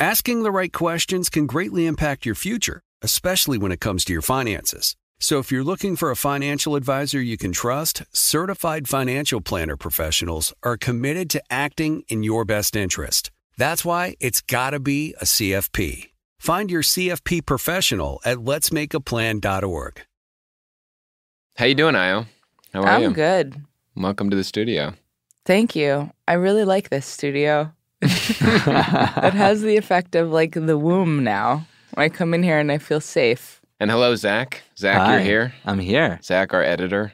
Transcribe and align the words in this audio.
Asking 0.00 0.44
the 0.44 0.50
right 0.50 0.72
questions 0.72 1.28
can 1.28 1.44
greatly 1.44 1.86
impact 1.86 2.24
your 2.24 2.34
future, 2.34 2.80
especially 3.02 3.58
when 3.58 3.70
it 3.70 3.80
comes 3.80 4.02
to 4.06 4.14
your 4.14 4.22
finances. 4.22 4.96
So 5.18 5.38
if 5.40 5.52
you're 5.52 5.62
looking 5.62 5.94
for 5.94 6.10
a 6.10 6.16
financial 6.16 6.74
advisor 6.74 7.20
you 7.20 7.36
can 7.36 7.52
trust, 7.52 8.02
certified 8.10 8.88
financial 8.88 9.42
planner 9.42 9.76
professionals 9.76 10.54
are 10.62 10.78
committed 10.78 11.28
to 11.30 11.42
acting 11.50 12.04
in 12.08 12.22
your 12.22 12.46
best 12.46 12.76
interest. 12.76 13.30
That's 13.58 13.84
why 13.84 14.16
it's 14.20 14.40
got 14.40 14.70
to 14.70 14.80
be 14.80 15.14
a 15.20 15.26
CFP. 15.26 16.12
Find 16.38 16.70
your 16.70 16.82
CFP 16.82 17.44
professional 17.44 18.22
at 18.24 18.38
letsmakeaplan.org. 18.38 20.00
How 21.56 21.64
you 21.66 21.74
doing, 21.74 21.94
Io? 21.94 22.24
How 22.72 22.80
are 22.80 22.86
you? 22.86 22.88
I'm 22.88 23.02
you? 23.02 23.10
good. 23.10 23.62
Welcome 23.96 24.30
to 24.30 24.36
the 24.36 24.44
studio. 24.44 24.94
Thank 25.44 25.76
you. 25.76 26.10
I 26.26 26.34
really 26.34 26.64
like 26.64 26.88
this 26.88 27.04
studio. 27.04 27.74
it 28.02 29.34
has 29.34 29.62
the 29.62 29.76
effect 29.76 30.14
of 30.14 30.30
like 30.30 30.52
the 30.52 30.78
womb 30.78 31.22
now. 31.24 31.66
I 31.96 32.08
come 32.08 32.32
in 32.34 32.42
here 32.42 32.58
and 32.58 32.70
I 32.72 32.78
feel 32.78 33.00
safe. 33.00 33.60
And 33.78 33.90
hello, 33.90 34.14
Zac. 34.14 34.62
Zac, 34.78 34.96
Hi, 34.96 35.12
you're 35.14 35.20
here. 35.22 35.54
I'm 35.64 35.78
here. 35.78 36.18
Zac, 36.22 36.54
our 36.54 36.62
editor. 36.62 37.12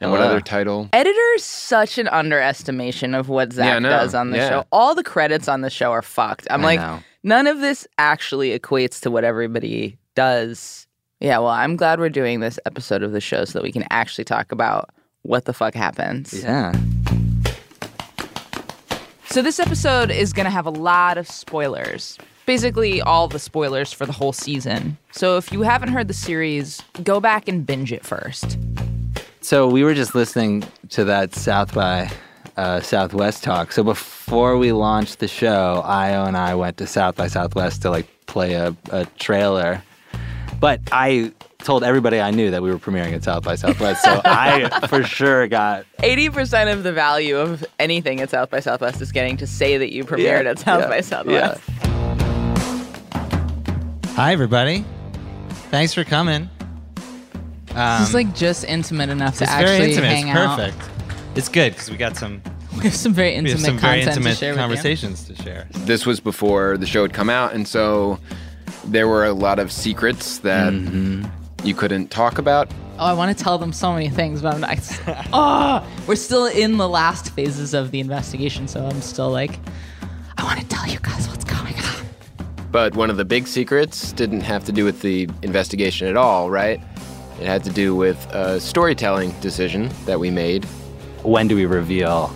And 0.00 0.12
what 0.12 0.20
other 0.20 0.40
title? 0.40 0.88
Editor 0.92 1.32
is 1.34 1.42
such 1.44 1.98
an 1.98 2.06
underestimation 2.08 3.14
of 3.14 3.28
what 3.28 3.52
Zac 3.52 3.66
Yeah, 3.82 3.88
does 3.88 4.14
on 4.14 4.30
the 4.30 4.36
Yeah. 4.38 4.48
show. 4.48 4.64
All 4.70 4.94
the 4.94 5.02
credits 5.02 5.48
on 5.48 5.60
the 5.62 5.70
show 5.70 5.90
are 5.90 6.02
fucked. 6.02 6.46
I'm 6.50 6.60
I 6.62 6.64
like, 6.64 6.80
know. 6.80 7.00
none 7.24 7.48
of 7.48 7.58
this 7.58 7.86
actually 7.98 8.56
equates 8.56 9.00
to 9.02 9.10
what 9.10 9.24
everybody 9.24 9.98
does. 10.14 10.86
Yeah, 11.20 11.38
well, 11.38 11.48
I'm 11.48 11.74
glad 11.74 11.98
we're 11.98 12.10
doing 12.10 12.38
this 12.38 12.60
episode 12.64 13.02
of 13.02 13.10
the 13.10 13.20
show 13.20 13.44
so 13.44 13.58
that 13.58 13.64
we 13.64 13.72
can 13.72 13.84
actually 13.90 14.24
talk 14.24 14.52
about 14.52 14.90
what 15.22 15.46
the 15.46 15.52
fuck 15.52 15.74
happens. 15.74 16.32
Yeah. 16.44 16.72
So 19.38 19.42
this 19.42 19.60
episode 19.60 20.10
is 20.10 20.32
going 20.32 20.46
to 20.46 20.50
have 20.50 20.66
a 20.66 20.70
lot 20.70 21.16
of 21.16 21.28
spoilers. 21.28 22.18
Basically, 22.44 23.00
all 23.00 23.28
the 23.28 23.38
spoilers 23.38 23.92
for 23.92 24.04
the 24.04 24.10
whole 24.10 24.32
season. 24.32 24.98
So 25.12 25.36
if 25.36 25.52
you 25.52 25.62
haven't 25.62 25.90
heard 25.90 26.08
the 26.08 26.12
series, 26.12 26.82
go 27.04 27.20
back 27.20 27.46
and 27.46 27.64
binge 27.64 27.92
it 27.92 28.04
first. 28.04 28.58
So 29.40 29.68
we 29.68 29.84
were 29.84 29.94
just 29.94 30.12
listening 30.12 30.64
to 30.88 31.04
that 31.04 31.36
South 31.36 31.72
by 31.72 32.10
uh, 32.56 32.80
Southwest 32.80 33.44
talk. 33.44 33.70
So 33.70 33.84
before 33.84 34.58
we 34.58 34.72
launched 34.72 35.20
the 35.20 35.28
show, 35.28 35.82
Io 35.84 36.24
and 36.24 36.36
I 36.36 36.56
went 36.56 36.76
to 36.78 36.88
South 36.88 37.14
by 37.14 37.28
Southwest 37.28 37.82
to 37.82 37.90
like 37.90 38.08
play 38.26 38.54
a, 38.54 38.74
a 38.90 39.06
trailer. 39.20 39.80
But 40.58 40.80
I 40.90 41.32
told 41.64 41.82
everybody 41.82 42.20
I 42.20 42.30
knew 42.30 42.52
that 42.52 42.62
we 42.62 42.70
were 42.70 42.78
premiering 42.78 43.12
at 43.14 43.24
South 43.24 43.42
by 43.42 43.56
Southwest. 43.56 44.04
So 44.04 44.20
I 44.24 44.86
for 44.86 45.02
sure 45.02 45.48
got 45.48 45.84
80% 45.98 46.72
of 46.72 46.84
the 46.84 46.92
value 46.92 47.36
of 47.36 47.64
anything 47.80 48.20
at 48.20 48.30
South 48.30 48.48
by 48.48 48.60
Southwest 48.60 49.00
is 49.02 49.10
getting 49.10 49.36
to 49.38 49.46
say 49.46 49.76
that 49.76 49.92
you 49.92 50.04
premiered 50.04 50.44
Yeah, 50.44 50.50
at 50.50 50.58
South 50.60 50.82
yeah, 50.82 50.88
by 50.88 51.00
Southwest. 51.00 51.60
Hi, 54.14 54.32
everybody. 54.32 54.84
Thanks 55.70 55.92
for 55.94 56.04
coming. 56.04 56.48
Um, 57.74 58.00
This 58.00 58.08
is 58.10 58.14
like 58.14 58.34
just 58.36 58.64
intimate 58.64 59.10
enough 59.10 59.38
to 59.38 59.44
actually 59.50 59.78
very 59.78 59.90
intimate. 59.90 60.08
hang 60.10 60.28
it's 60.28 60.36
out. 60.38 60.58
perfect. 60.58 60.90
It's 61.36 61.48
good 61.48 61.72
because 61.72 61.90
we 61.90 61.96
got 61.96 62.16
some 62.16 62.40
We 62.76 62.84
have 62.84 62.94
some 62.94 63.12
very 63.12 63.34
intimate 63.34 63.60
some 63.62 63.78
very 63.78 64.02
intimate 64.02 64.30
to 64.30 64.36
share 64.36 64.54
conversations 64.54 65.24
to 65.24 65.34
share. 65.34 65.66
This 65.72 66.06
was 66.06 66.20
before 66.20 66.76
the 66.78 66.86
show 66.86 67.02
had 67.02 67.12
come 67.12 67.28
out, 67.28 67.52
and 67.52 67.66
so 67.66 68.18
there 68.84 69.08
were 69.08 69.24
a 69.26 69.32
lot 69.32 69.58
of 69.58 69.72
secrets 69.72 70.38
that 70.38 70.72
Mm-hmm. 70.72 71.34
You 71.64 71.74
couldn't 71.74 72.10
talk 72.10 72.38
about. 72.38 72.70
Oh, 72.98 73.04
I 73.06 73.12
want 73.12 73.36
to 73.36 73.44
tell 73.44 73.58
them 73.58 73.72
so 73.72 73.92
many 73.92 74.08
things, 74.08 74.42
but 74.42 74.54
I'm 74.54 74.60
not. 74.60 74.78
oh, 75.32 75.86
we're 76.06 76.16
still 76.16 76.46
in 76.46 76.76
the 76.78 76.88
last 76.88 77.30
phases 77.30 77.74
of 77.74 77.90
the 77.90 78.00
investigation, 78.00 78.66
so 78.68 78.84
I'm 78.84 79.00
still 79.00 79.30
like, 79.30 79.58
I 80.36 80.44
want 80.44 80.60
to 80.60 80.66
tell 80.66 80.86
you 80.88 80.98
guys 81.00 81.28
what's 81.28 81.44
going 81.44 81.74
on. 81.74 82.06
But 82.70 82.94
one 82.96 83.08
of 83.08 83.16
the 83.16 83.24
big 83.24 83.46
secrets 83.46 84.12
didn't 84.12 84.40
have 84.42 84.64
to 84.64 84.72
do 84.72 84.84
with 84.84 85.00
the 85.00 85.28
investigation 85.42 86.06
at 86.08 86.16
all, 86.16 86.50
right? 86.50 86.80
It 87.40 87.46
had 87.46 87.62
to 87.64 87.70
do 87.70 87.94
with 87.94 88.18
a 88.32 88.60
storytelling 88.60 89.30
decision 89.40 89.90
that 90.06 90.18
we 90.18 90.30
made. 90.30 90.64
when 91.22 91.46
do 91.48 91.54
we 91.56 91.66
reveal 91.66 92.34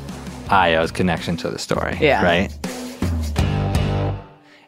Io's 0.49 0.91
connection 0.93 1.37
to 1.39 1.51
the 1.51 1.59
story? 1.59 1.97
Yeah. 2.01 2.23
Right? 2.25 2.53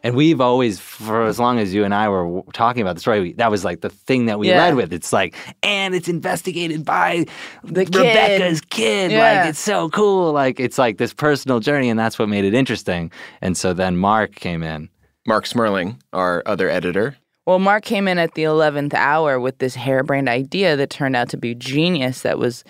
And 0.04 0.14
we've 0.14 0.40
always, 0.40 0.78
for 0.78 1.24
as 1.24 1.40
long 1.40 1.58
as 1.58 1.72
you 1.72 1.82
and 1.82 1.94
I 1.94 2.08
were 2.10 2.42
talking 2.52 2.82
about 2.82 2.94
the 2.94 3.00
story, 3.00 3.20
we, 3.20 3.32
that 3.34 3.50
was 3.50 3.64
like 3.64 3.80
the 3.80 3.88
thing 3.88 4.26
that 4.26 4.38
we 4.38 4.50
Yeah. 4.50 4.58
led 4.58 4.74
with. 4.76 4.92
It's 4.92 5.12
like, 5.12 5.34
and 5.62 5.94
it's 5.94 6.08
investigated 6.08 6.84
by 6.84 7.24
The. 7.64 7.80
Rebecca's 7.86 8.60
kid. 8.60 9.10
Yeah. 9.10 9.40
Like, 9.40 9.48
it's 9.48 9.58
so 9.58 9.88
cool. 9.88 10.30
Like, 10.32 10.60
it's 10.60 10.76
like 10.78 10.98
this 10.98 11.14
personal 11.14 11.58
journey, 11.58 11.88
and 11.88 11.98
that's 11.98 12.18
what 12.18 12.28
made 12.28 12.44
it 12.44 12.52
interesting. 12.54 13.10
And 13.40 13.56
so 13.56 13.72
then 13.72 13.96
Marc 13.96 14.34
came 14.36 14.62
in. 14.62 14.90
Marc 15.26 15.46
Smerling, 15.46 15.98
our 16.12 16.42
other 16.44 16.68
editor, 16.68 17.16
Well, 17.46 17.58
Marc 17.58 17.84
came 17.84 18.06
in 18.06 18.18
at 18.18 18.34
the 18.34 18.42
11th 18.44 18.92
hour 18.94 19.40
with 19.40 19.56
this 19.58 19.74
harebrained 19.74 20.28
idea 20.28 20.76
that 20.76 20.90
turned 20.90 21.16
out 21.16 21.30
to 21.30 21.38
be 21.38 21.54
genius 21.54 22.20
that 22.22 22.38
was 22.38 22.62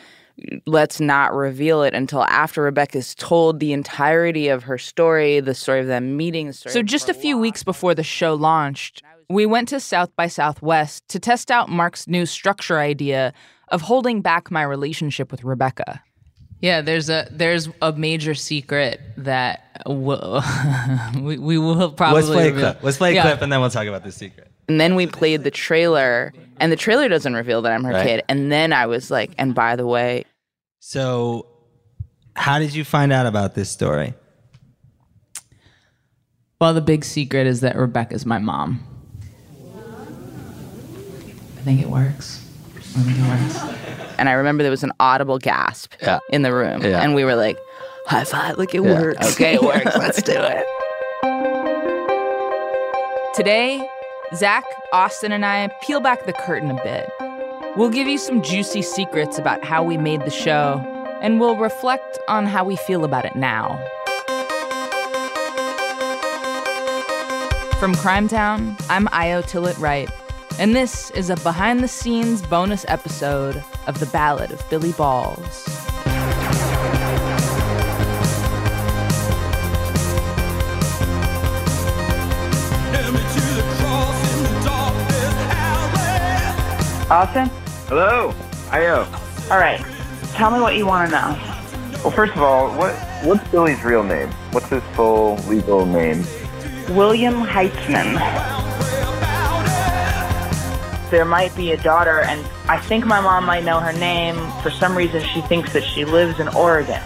let's 0.67 1.01
not 1.01 1.33
reveal 1.35 1.83
it 1.83 1.95
until 1.95 2.25
after 2.25 2.63
Rebecca's 2.63 3.15
told 3.15 3.61
the 3.61 3.73
entirety 3.73 4.49
of 4.49 4.65
her 4.65 4.79
story, 4.79 5.41
the 5.41 5.55
story 5.55 5.81
of 5.81 5.87
them 5.87 6.17
meeting. 6.17 6.49
The 6.49 6.53
story 6.53 6.73
So 6.73 6.83
just 6.83 7.09
a 7.09 7.15
few 7.15 7.37
loss. 7.37 7.43
weeks 7.43 7.63
before 7.63 7.95
the 7.95 8.03
show 8.03 8.35
launched, 8.35 9.03
we 9.29 9.47
went 9.47 9.69
to 9.69 9.81
South 9.81 10.15
by 10.17 10.27
Southwest 10.27 11.07
to 11.09 11.19
test 11.19 11.51
out 11.51 11.69
Marc's 11.69 12.09
new 12.09 12.27
structure 12.27 12.79
idea 12.79 13.33
of 13.69 13.83
holding 13.83 14.21
back 14.21 14.51
my 14.51 14.63
relationship 14.63 15.31
with 15.31 15.45
Rebecca. 15.45 16.03
Yeah, 16.61 16.81
there's 16.81 17.11
a 17.11 17.29
there's 17.31 17.69
a 17.83 17.93
major 17.93 18.35
secret 18.35 19.01
that 19.19 19.83
will, 19.87 20.43
we, 21.21 21.37
we 21.39 21.59
will 21.59 21.91
probably 21.93 22.23
Let's 22.23 22.33
play 22.35 22.49
a 22.49 22.53
clip. 22.53 22.83
Let's 22.83 22.97
play 22.97 23.13
a 23.13 23.15
Yeah. 23.17 23.23
clip 23.23 23.43
and 23.43 23.53
then 23.53 23.61
we'll 23.61 23.71
talk 23.71 23.87
about 23.87 24.03
the 24.05 24.13
secret. 24.13 24.51
And 24.69 24.81
then 24.81 24.95
we 24.95 25.07
played 25.07 25.45
the 25.45 25.51
trailer, 25.51 26.33
and 26.59 26.73
the 26.73 26.77
trailer 26.77 27.09
doesn't 27.09 27.35
reveal 27.35 27.61
that 27.63 27.73
I'm 27.73 27.85
her 27.85 27.93
Right. 27.93 28.07
kid. 28.07 28.25
And 28.29 28.51
then 28.51 28.73
I 28.73 28.87
was 28.87 29.11
like, 29.11 29.33
and 29.39 29.55
by 29.55 29.77
the 29.77 29.87
way, 29.87 30.25
So, 30.81 31.47
how 32.37 32.59
did 32.59 32.75
you 32.75 32.85
find 32.85 33.13
out 33.13 33.27
about 33.27 33.55
this 33.55 33.71
story? 33.71 34.15
Well, 36.61 36.73
the 36.75 36.81
big 36.81 37.05
secret 37.05 37.47
is 37.47 37.61
that 37.61 37.77
Rebecca's 37.77 38.25
my 38.25 38.39
mom. 38.39 38.81
I 41.59 41.61
think 41.65 41.81
it 41.81 41.89
works. 41.91 42.41
I 42.77 42.81
think 43.01 43.19
it 43.19 43.23
works. 43.29 43.59
and 44.19 44.29
I 44.29 44.33
remember 44.33 44.63
there 44.63 44.71
was 44.71 44.85
an 44.85 44.93
audible 45.01 45.39
gasp 45.39 45.93
Yeah. 46.03 46.19
in 46.31 46.43
the 46.43 46.53
room. 46.55 46.83
Yeah. 46.83 47.01
And 47.03 47.15
we 47.15 47.25
were 47.25 47.35
like, 47.35 47.59
high 48.07 48.25
five, 48.25 48.57
like 48.59 48.75
it 48.75 48.83
Yeah. 48.83 48.93
works. 49.01 49.33
Okay, 49.35 49.55
it 49.55 49.63
works. 49.63 49.85
Let's 49.97 50.23
do 50.23 50.33
it. 50.37 50.65
Today, 53.35 53.87
Zac, 54.33 54.65
Austin, 54.93 55.33
and 55.33 55.45
I 55.45 55.69
peel 55.83 56.01
back 56.01 56.25
the 56.25 56.33
curtain 56.33 56.71
a 56.71 56.83
bit. 56.83 57.11
We'll 57.77 57.91
give 57.91 58.09
you 58.09 58.19
some 58.19 58.43
juicy 58.43 58.83
secrets 58.83 59.39
about 59.39 59.63
how 59.65 59.83
we 59.83 59.99
made 59.99 60.23
the 60.23 60.31
show, 60.31 60.79
and 61.21 61.41
we'll 61.41 61.57
reflect 61.57 62.19
on 62.27 62.47
how 62.47 62.65
we 62.65 62.77
feel 62.77 63.05
about 63.05 63.27
it 63.27 63.37
now. 63.37 63.77
From 67.79 67.95
Crimetown, 67.97 68.83
I'm 68.89 69.09
Io 69.13 69.43
Tillett 69.43 69.79
Wright, 69.79 70.09
and 70.59 70.75
this 70.75 71.11
is 71.11 71.29
a 71.29 71.37
behind 71.37 71.81
the 71.81 71.89
scenes 71.89 72.41
bonus 72.43 72.87
episode 72.89 73.63
of 73.87 74.01
The 74.01 74.07
Ballad 74.07 74.53
of 74.53 74.69
Billy 74.71 74.93
Balls. 74.93 75.84
Austin? 87.11 87.51
Hello. 87.89 88.35
Io. 88.73 89.07
All 89.51 89.59
right. 89.59 89.81
Tell 90.33 90.51
me 90.51 90.61
what 90.61 90.77
you 90.77 90.87
want 90.87 91.11
to 91.11 91.17
know. 91.17 92.01
Well, 92.03 92.11
first 92.11 92.35
of 92.35 92.43
all, 92.43 92.71
what 92.79 92.95
what's 93.25 93.47
Billy's 93.49 93.83
real 93.85 94.03
name? 94.03 94.31
What's 94.53 94.69
his 94.69 94.83
full 94.95 95.37
legal 95.49 95.85
name? 95.85 96.25
William 96.91 97.43
Heitzman. 97.43 98.19
There 101.11 101.25
might 101.25 101.55
be 101.55 101.73
a 101.73 101.77
daughter, 101.77 102.21
and 102.21 102.45
I 102.69 102.79
think 102.79 103.05
my 103.07 103.21
mom 103.21 103.45
might 103.45 103.65
know 103.65 103.81
her 103.81 103.93
name. 103.93 104.37
For 104.63 104.71
some 104.71 104.97
reason, 104.97 105.23
she 105.23 105.43
thinks 105.43 105.73
that 105.75 105.85
she 105.85 106.05
lives 106.05 106.41
in 106.41 106.49
Oregon. 106.49 107.03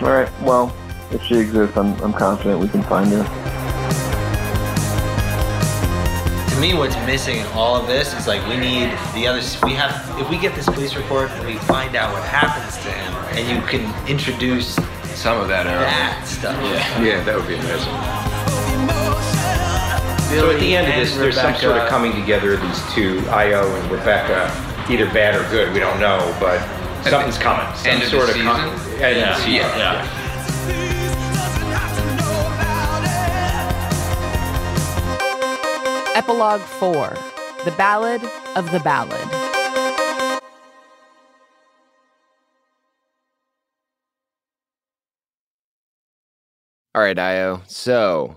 All 0.00 0.10
right. 0.10 0.42
Well, 0.42 0.74
if 1.10 1.22
she 1.24 1.36
exists, 1.36 1.76
I'm 1.76 2.00
I'm 2.02 2.12
confident 2.14 2.60
we 2.60 2.68
can 2.68 2.82
find 2.82 3.10
her. 3.10 3.47
To 6.58 6.62
me, 6.62 6.74
what's 6.74 6.96
missing 7.06 7.36
in 7.36 7.46
all 7.54 7.76
of 7.76 7.86
this 7.86 8.12
is 8.14 8.26
like 8.26 8.44
we 8.48 8.56
need 8.56 8.90
the 9.14 9.28
other. 9.28 9.40
We 9.62 9.74
have 9.74 9.94
if 10.20 10.28
we 10.28 10.36
get 10.36 10.56
this 10.56 10.64
police 10.66 10.96
report 10.96 11.30
and 11.30 11.46
we 11.46 11.54
find 11.54 11.94
out 11.94 12.12
what 12.12 12.24
happens 12.24 12.74
to 12.82 12.90
him, 12.90 13.14
and 13.38 13.46
you 13.46 13.64
can 13.68 13.86
introduce 14.08 14.74
some 15.14 15.40
of 15.40 15.46
that 15.46 15.68
uh, 15.68 15.78
that 15.78 16.26
stuff. 16.26 16.60
Yeah, 16.64 17.00
yeah, 17.04 17.22
that 17.22 17.36
would 17.36 17.46
be 17.46 17.54
amazing. 17.54 17.94
So 20.34 20.50
at 20.50 20.58
the 20.58 20.74
end 20.74 20.88
of 20.88 20.96
this, 20.96 21.16
there's 21.16 21.36
some 21.36 21.54
sort 21.54 21.76
of 21.76 21.88
coming 21.88 22.10
together 22.10 22.54
of 22.54 22.60
these 22.60 22.92
two, 22.92 23.20
Io 23.30 23.62
and 23.76 23.88
Rebecca, 23.92 24.50
either 24.90 25.06
bad 25.14 25.36
or 25.36 25.48
good, 25.50 25.72
we 25.72 25.78
don't 25.78 26.00
know, 26.00 26.36
but 26.40 26.58
something's 27.04 27.38
coming. 27.38 27.72
Some 27.76 27.86
end 27.86 28.02
sort 28.10 28.34
the 28.34 28.40
of 28.40 28.44
com- 28.44 28.76
season? 28.78 29.00
end 29.04 29.30
of 29.30 29.46
Yeah. 29.46 29.62
Yeah. 29.62 29.78
yeah. 29.78 30.27
Epilogue 36.18 36.62
4 36.62 37.16
The 37.64 37.70
Ballad 37.78 38.20
of 38.56 38.72
the 38.72 38.80
Ballad. 38.80 39.22
All 46.92 47.02
right, 47.02 47.16
Io. 47.16 47.62
So, 47.68 48.36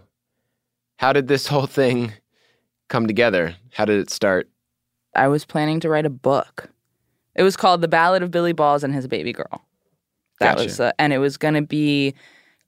how 0.99 1.11
did 1.11 1.27
this 1.27 1.47
whole 1.47 1.65
thing 1.65 2.13
come 2.87 3.07
together? 3.07 3.55
How 3.73 3.85
did 3.85 3.99
it 3.99 4.11
start? 4.11 4.47
I 5.15 5.27
was 5.27 5.43
planning 5.43 5.79
to 5.79 5.89
write 5.89 6.05
a 6.05 6.11
book. 6.11 6.69
It 7.33 7.41
was 7.41 7.57
called 7.57 7.81
The 7.81 7.87
Ballad 7.87 8.21
of 8.21 8.29
Billy 8.29 8.53
Balls 8.53 8.83
and 8.83 8.93
His 8.93 9.07
Baby 9.07 9.33
Girl. 9.33 9.65
That 10.39 10.57
Gotcha. 10.57 10.65
was, 10.65 10.79
uh, 10.79 10.91
and 10.99 11.13
it 11.13 11.17
was 11.17 11.35
going 11.35 11.55
to 11.55 11.63
be 11.63 12.13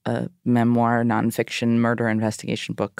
a 0.07 0.27
memoir, 0.43 1.03
nonfiction 1.03 1.77
murder 1.77 2.07
investigation 2.07 2.73
book. 2.73 2.99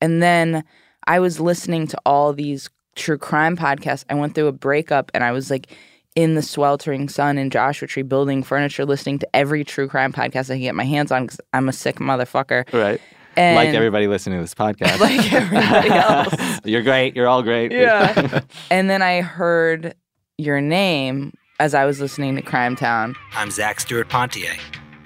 And 0.00 0.22
then 0.22 0.62
I 1.08 1.20
was 1.20 1.40
listening 1.40 1.86
to 1.88 1.98
all 2.04 2.34
these 2.34 2.68
true 2.94 3.16
crime 3.16 3.56
podcasts. 3.56 4.04
I 4.10 4.14
went 4.14 4.34
through 4.34 4.46
a 4.46 4.52
breakup 4.52 5.10
and 5.14 5.24
I 5.24 5.32
was 5.32 5.50
like 5.50 5.68
in 6.14 6.34
the 6.34 6.42
sweltering 6.42 7.08
sun 7.08 7.38
in 7.38 7.48
Joshua 7.48 7.88
Tree 7.88 8.02
building 8.02 8.42
furniture, 8.42 8.84
listening 8.84 9.18
to 9.20 9.28
every 9.34 9.64
true 9.64 9.88
crime 9.88 10.12
podcast 10.12 10.50
I 10.50 10.54
can 10.54 10.60
get 10.60 10.74
my 10.74 10.84
hands 10.84 11.10
on 11.10 11.24
because 11.24 11.40
I'm 11.54 11.66
a 11.66 11.72
sick 11.72 11.96
motherfucker. 11.96 12.70
Right. 12.74 13.00
And 13.36 13.56
like 13.56 13.70
everybody 13.70 14.06
listening 14.06 14.38
to 14.38 14.42
this 14.42 14.54
podcast. 14.54 15.00
Like 15.00 15.32
everybody 15.32 15.88
else. 15.92 16.60
You're 16.64 16.82
great. 16.82 17.16
You're 17.16 17.28
all 17.28 17.42
great. 17.42 17.72
Yeah. 17.72 18.42
and 18.70 18.90
then 18.90 19.00
I 19.00 19.22
heard 19.22 19.94
your 20.36 20.60
name 20.60 21.32
as 21.58 21.72
I 21.72 21.86
was 21.86 22.00
listening 22.00 22.36
to 22.36 22.42
Crimetown. 22.42 23.16
I'm 23.32 23.50
Zac 23.50 23.80
Stuart-Ponder. 23.80 24.56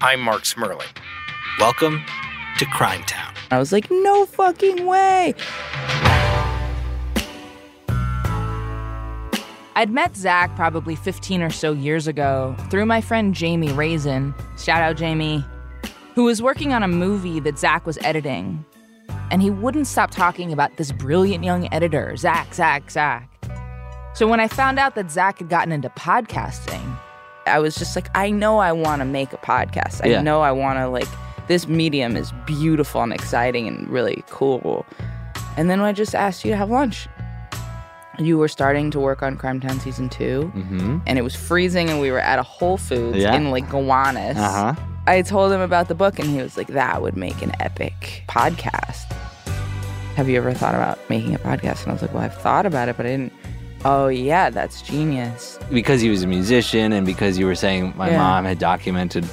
I'm 0.01 0.19
Marc 0.19 0.43
Smerling. 0.43 0.97
Welcome 1.59 2.03
to 2.63 2.69
Crimetown. 2.69 3.35
I 3.51 3.59
was 3.59 3.71
like, 3.71 3.89
no 3.91 4.25
fucking 4.25 4.85
way. 4.85 5.33
I'd 9.75 9.89
met 9.89 10.15
Zac 10.15 10.55
probably 10.55 10.95
15 10.95 11.41
or 11.41 11.49
so 11.49 11.71
years 11.73 12.07
ago 12.07 12.55
through 12.69 12.85
my 12.85 13.01
friend 13.01 13.33
Jamie 13.33 13.71
Raisin, 13.73 14.33
shout 14.57 14.81
out 14.81 14.97
Jamie, 14.97 15.43
who 16.13 16.25
was 16.25 16.41
working 16.43 16.73
on 16.73 16.83
a 16.83 16.87
movie 16.87 17.39
that 17.39 17.57
Zac 17.57 17.85
was 17.85 17.97
editing. 18.03 18.63
And 19.31 19.41
he 19.41 19.49
wouldn't 19.49 19.87
stop 19.87 20.11
talking 20.11 20.53
about 20.53 20.77
this 20.77 20.91
brilliant 20.91 21.43
young 21.43 21.73
editor, 21.73 22.15
Zac, 22.15 22.53
Zac, 22.53 22.91
Zac. 22.91 23.27
So 24.13 24.27
when 24.27 24.39
I 24.39 24.47
found 24.47 24.77
out 24.77 24.93
that 24.93 25.09
Zac 25.09 25.39
had 25.39 25.49
gotten 25.49 25.71
into 25.71 25.89
podcasting, 25.89 26.97
I 27.47 27.57
was 27.57 27.73
just 27.75 27.95
like, 27.95 28.09
I 28.15 28.29
know 28.29 28.59
I 28.59 28.71
want 28.73 29.01
to 29.01 29.05
make 29.05 29.33
a 29.33 29.37
podcast. 29.37 30.01
I 30.05 30.09
Yeah. 30.09 30.21
know 30.21 30.41
I 30.41 30.51
want 30.51 30.77
to, 30.77 30.87
like, 30.87 31.07
this 31.47 31.67
medium 31.67 32.15
is 32.15 32.31
beautiful 32.45 33.01
and 33.03 33.13
exciting 33.13 33.67
and 33.67 33.87
really 33.89 34.23
cool. 34.29 34.85
And 35.57 35.69
then 35.69 35.79
I 35.81 35.91
just 35.93 36.15
asked 36.15 36.43
you 36.45 36.51
to 36.51 36.57
have 36.57 36.69
lunch. 36.69 37.07
You 38.19 38.37
were 38.37 38.47
starting 38.47 38.91
to 38.91 38.99
work 38.99 39.23
on 39.23 39.37
Crimetown 39.37 39.79
season 39.81 40.07
2 40.09 40.51
Mm-hmm. 40.55 40.97
and 41.07 41.17
it 41.17 41.23
was 41.23 41.35
freezing, 41.35 41.89
and 41.89 41.99
we 41.99 42.11
were 42.11 42.19
at 42.19 42.37
a 42.39 42.43
Whole 42.43 42.77
Foods 42.77 43.17
Yeah. 43.17 43.33
in 43.35 43.49
like 43.51 43.67
Gowanus. 43.69 44.37
Uh 44.37 44.73
huh. 44.75 44.81
I 45.07 45.21
told 45.23 45.51
him 45.51 45.59
about 45.61 45.87
the 45.89 45.95
book, 45.95 46.19
and 46.19 46.29
he 46.29 46.37
was 46.41 46.55
like, 46.55 46.67
"That 46.67 47.01
would 47.01 47.17
make 47.17 47.41
an 47.41 47.51
epic 47.59 48.23
podcast." 48.27 49.11
Have 50.15 50.29
you 50.29 50.37
ever 50.37 50.53
thought 50.53 50.75
about 50.75 50.99
making 51.09 51.33
a 51.33 51.39
podcast? 51.39 51.81
And 51.83 51.89
I 51.89 51.93
was 51.93 52.01
like, 52.03 52.13
"Well, 52.13 52.23
I've 52.23 52.37
thought 52.37 52.65
about 52.67 52.87
it, 52.87 52.95
but 52.97 53.05
I 53.07 53.09
didn't." 53.09 53.33
Oh 53.83 54.07
yeah, 54.07 54.49
that's 54.51 54.81
genius. 54.83 55.57
Because 55.71 55.99
he 55.99 56.09
was 56.09 56.21
a 56.23 56.27
musician 56.27 56.93
and 56.93 57.05
because 57.05 57.37
you 57.39 57.45
were 57.47 57.55
saying 57.55 57.93
my 57.97 58.11
Yeah. 58.11 58.17
mom 58.17 58.45
had 58.45 58.59
documented 58.59 59.25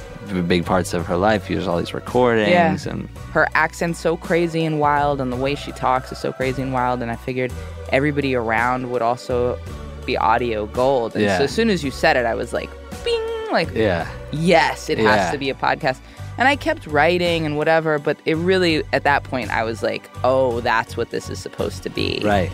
big 0.47 0.65
parts 0.65 0.93
of 0.93 1.05
her 1.07 1.17
life, 1.17 1.47
he 1.47 1.55
was 1.55 1.67
all 1.67 1.77
these 1.77 1.93
recordings 1.93 2.49
Yeah. 2.85 2.91
and 2.91 3.09
Her 3.33 3.47
accent's 3.53 3.99
so 3.99 4.15
crazy 4.17 4.63
and 4.65 4.79
wild, 4.79 5.19
and 5.21 5.31
the 5.31 5.35
way 5.37 5.55
she 5.55 5.71
talks 5.71 6.11
is 6.11 6.17
so 6.17 6.31
crazy 6.31 6.61
and 6.61 6.71
wild. 6.73 7.01
And 7.01 7.11
I 7.11 7.15
figured 7.15 7.51
everybody 7.89 8.35
around 8.35 8.89
would 8.91 9.01
also 9.01 9.57
be 10.05 10.17
audio 10.17 10.65
gold. 10.67 11.13
And 11.15 11.23
Yeah. 11.23 11.37
so 11.37 11.43
as 11.45 11.51
soon 11.51 11.69
as 11.69 11.83
you 11.83 11.91
said 11.91 12.15
it, 12.17 12.25
I 12.25 12.33
was 12.35 12.53
like, 12.53 12.69
"Bing!" 13.03 13.19
Like, 13.51 13.73
yeah. 13.75 14.07
yes, 14.31 14.89
it 14.89 14.97
Yeah. 14.99 15.15
has 15.15 15.31
to 15.31 15.37
be 15.37 15.49
a 15.49 15.53
podcast. 15.53 15.97
And 16.37 16.47
I 16.47 16.55
kept 16.55 16.87
writing 16.87 17.45
and 17.45 17.57
whatever, 17.57 17.99
but 17.99 18.17
it 18.25 18.37
really, 18.37 18.83
at 18.93 19.03
that 19.03 19.23
point, 19.23 19.51
I 19.51 19.63
was 19.63 19.83
like, 19.83 20.09
oh, 20.23 20.61
that's 20.61 20.95
what 20.95 21.09
this 21.09 21.29
is 21.29 21.37
supposed 21.39 21.83
to 21.83 21.89
be. 21.89 22.21
Right. 22.23 22.49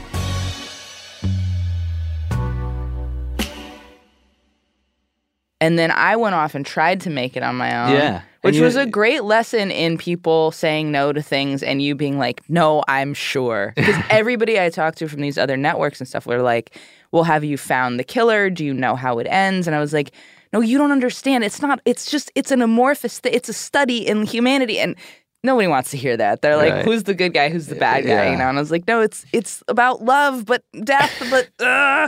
And 5.59 5.77
then 5.80 5.92
I 5.92 6.15
went 6.15 6.36
off 6.36 6.54
and 6.56 6.65
tried 6.65 7.01
to 7.01 7.09
make 7.09 7.36
it 7.36 7.44
on 7.44 7.56
my 7.56 7.75
own. 7.86 7.92
Yeah. 7.95 8.21
Which 8.42 8.59
was 8.59 8.75
a 8.75 8.86
great 8.86 9.24
lesson 9.24 9.71
in 9.71 9.98
people 9.98 10.51
saying 10.51 10.92
no 10.92 11.12
to 11.12 11.21
things 11.21 11.62
and 11.63 11.81
you 11.81 11.95
being 11.95 12.18
like, 12.18 12.48
no, 12.50 12.83
I'm 12.88 13.13
sure. 13.13 13.74
Because 13.75 14.01
everybody 14.09 14.59
I 14.59 14.69
talked 14.69 14.99
to 14.99 15.09
from 15.09 15.21
these 15.21 15.37
other 15.37 15.57
networks 15.57 15.99
and 15.99 16.07
stuff 16.07 16.26
were 16.26 16.42
like, 16.42 16.78
well, 17.11 17.23
have 17.23 17.44
you 17.44 17.57
found 17.57 17.99
the 17.99 18.04
killer? 18.06 18.49
Do 18.49 18.64
you 18.64 18.73
know 18.73 18.95
how 18.95 19.18
it 19.19 19.28
ends? 19.30 19.68
And 19.68 19.76
I 19.76 19.80
was 19.80 19.92
like, 19.94 20.11
no, 20.54 20.61
you 20.61 20.78
don't 20.78 20.92
understand. 20.94 21.44
It's 21.44 21.61
not, 21.61 21.81
it's 21.83 22.09
just, 22.09 22.31
it's 22.35 22.52
an 22.52 22.61
amorphous, 22.61 23.19
th- 23.19 23.35
it's 23.35 23.49
a 23.49 23.54
study 23.54 24.07
in 24.07 24.26
humanity. 24.26 24.80
And 24.80 24.95
nobody 25.44 25.68
wants 25.68 25.92
to 25.92 25.97
hear 25.97 26.16
that. 26.16 26.42
They're 26.42 26.56
like, 26.56 26.71
Right. 26.73 26.85
who's 26.85 27.04
the 27.04 27.14
good 27.16 27.33
guy? 27.33 27.49
Who's 27.49 27.68
the 27.68 27.76
bad 27.76 28.04
guy? 28.06 28.09
Yeah. 28.09 28.31
You 28.31 28.37
know? 28.37 28.47
And 28.47 28.57
I 28.57 28.61
was 28.61 28.71
like, 28.71 28.87
no, 28.87 29.02
it's, 29.02 29.26
it's 29.33 29.61
about 29.68 30.04
love, 30.04 30.45
but 30.45 30.64
death, 30.83 31.11
but, 31.30 31.49
uh. 31.66 32.07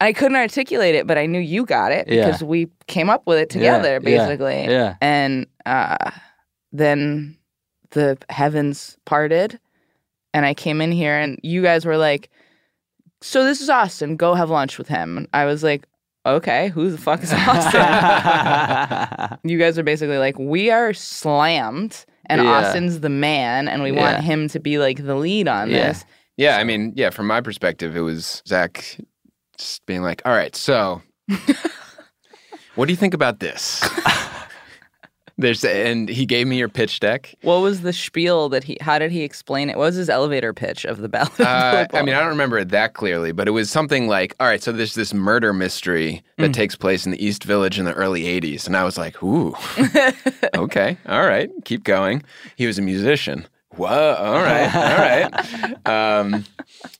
I 0.00 0.12
couldn't 0.12 0.36
articulate 0.36 0.94
it, 0.94 1.06
but 1.06 1.18
I 1.18 1.26
knew 1.26 1.40
you 1.40 1.64
got 1.64 1.90
it 1.92 2.06
Yeah. 2.08 2.26
because 2.26 2.42
we 2.44 2.68
came 2.86 3.10
up 3.10 3.26
with 3.26 3.38
it 3.38 3.50
together, 3.50 3.94
yeah, 3.94 3.98
basically. 3.98 4.64
yeah. 4.64 4.94
And 5.00 5.46
uh, 5.66 6.10
then 6.72 7.36
the 7.90 8.16
heavens 8.28 8.96
parted, 9.06 9.58
and 10.32 10.46
I 10.46 10.54
came 10.54 10.80
in 10.80 10.92
here, 10.92 11.18
and 11.18 11.38
you 11.42 11.62
guys 11.62 11.84
were 11.84 11.96
like, 11.96 12.28
"So 13.22 13.44
this 13.44 13.60
is 13.60 13.68
Austin. 13.70 14.16
Go 14.16 14.34
have 14.34 14.50
lunch 14.50 14.78
with 14.78 14.86
him." 14.88 15.16
And 15.18 15.28
I 15.32 15.46
was 15.46 15.62
like, 15.64 15.84
"Okay, 16.26 16.68
who 16.68 16.90
the 16.90 16.98
fuck 16.98 17.22
is 17.24 17.32
Austin?" 17.32 17.80
you 19.50 19.58
guys 19.58 19.78
are 19.78 19.82
basically 19.82 20.18
like, 20.18 20.38
"We 20.38 20.70
are 20.70 20.92
slammed, 20.92 22.04
and 22.26 22.42
Yeah. 22.42 22.50
Austin's 22.52 23.00
the 23.00 23.08
man, 23.08 23.66
and 23.68 23.82
we 23.82 23.90
want 23.92 24.22
him 24.22 24.48
to 24.50 24.60
be 24.60 24.78
like 24.78 25.04
the 25.04 25.14
lead 25.16 25.48
on 25.48 25.70
Yeah. 25.70 25.88
this." 25.88 26.04
Yeah, 26.36 26.58
I 26.58 26.62
mean, 26.64 26.92
yeah, 26.94 27.10
from 27.10 27.26
my 27.26 27.40
perspective, 27.40 27.96
it 27.96 28.00
was 28.02 28.42
Zac 28.46 28.96
just 29.58 29.84
being 29.86 30.02
like, 30.02 30.22
all 30.24 30.32
right, 30.32 30.54
so 30.56 31.02
what 32.74 32.86
do 32.86 32.92
you 32.92 32.96
think 32.96 33.14
about 33.14 33.40
this? 33.40 33.86
There's 35.40 35.62
and 35.64 36.08
he 36.08 36.26
gave 36.26 36.48
me 36.48 36.58
your 36.58 36.68
pitch 36.68 36.98
deck. 36.98 37.32
What 37.42 37.58
was 37.60 37.82
the 37.82 37.92
spiel 37.92 38.48
that 38.48 38.64
he? 38.64 38.76
How 38.80 38.98
did 38.98 39.12
he 39.12 39.22
explain 39.22 39.70
it? 39.70 39.76
What 39.76 39.84
was 39.84 39.94
his 39.94 40.10
elevator 40.10 40.52
pitch 40.52 40.84
of 40.84 40.98
the 40.98 41.08
ballad? 41.08 41.40
Uh, 41.40 41.86
I 41.94 42.02
mean, 42.02 42.16
I 42.16 42.18
don't 42.18 42.30
remember 42.30 42.58
it 42.58 42.70
that 42.70 42.94
clearly, 42.94 43.30
but 43.30 43.46
it 43.46 43.52
was 43.52 43.70
something 43.70 44.08
like, 44.08 44.34
all 44.40 44.48
right, 44.48 44.60
so 44.60 44.72
there's 44.72 44.96
this 44.96 45.14
murder 45.14 45.52
mystery 45.52 46.24
that 46.38 46.50
Mm. 46.50 46.54
takes 46.54 46.74
place 46.74 47.06
in 47.06 47.12
the 47.12 47.24
East 47.24 47.44
Village 47.44 47.78
in 47.78 47.84
the 47.84 47.92
early 47.94 48.22
80s. 48.24 48.66
And 48.66 48.76
I 48.76 48.82
was 48.82 48.98
like, 48.98 49.22
ooh, 49.22 49.54
okay, 50.56 50.98
all 51.06 51.24
right, 51.24 51.48
keep 51.64 51.84
going. 51.84 52.24
He 52.56 52.66
was 52.66 52.76
a 52.80 52.82
musician. 52.82 53.46
Whoa, 53.78 54.14
all 54.14 54.42
right, 54.42 54.74
all 54.74 54.82
right. 54.98 55.86
Um, 55.86 56.44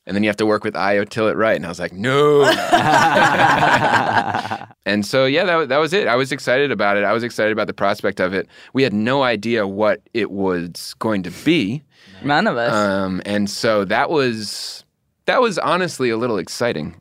and 0.05 0.15
then 0.15 0.23
you 0.23 0.29
have 0.29 0.37
to 0.37 0.45
work 0.45 0.63
with 0.63 0.75
Io 0.75 1.05
Tillett 1.05 1.35
Wright. 1.35 1.55
And 1.55 1.65
I 1.65 1.69
was 1.69 1.79
like, 1.79 1.93
no. 1.93 2.43
and 4.85 5.05
so, 5.05 5.25
yeah, 5.25 5.43
that, 5.43 5.69
that 5.69 5.77
was 5.77 5.93
it. 5.93 6.07
I 6.07 6.15
was 6.15 6.31
excited 6.31 6.71
about 6.71 6.97
it. 6.97 7.03
I 7.03 7.13
was 7.13 7.23
excited 7.23 7.51
about 7.51 7.67
the 7.67 7.73
prospect 7.73 8.19
of 8.19 8.33
it. 8.33 8.47
We 8.73 8.83
had 8.83 8.93
no 8.93 9.23
idea 9.23 9.67
what 9.67 10.01
it 10.13 10.31
was 10.31 10.95
going 10.99 11.23
to 11.23 11.31
be. 11.43 11.83
None 12.23 12.47
of 12.47 12.57
us. 12.57 12.73
Um, 12.73 13.21
and 13.25 13.49
so 13.49 13.85
that 13.85 14.09
was 14.09 14.83
that 15.25 15.41
was 15.41 15.59
honestly 15.59 16.09
a 16.09 16.17
little 16.17 16.37
exciting. 16.37 16.99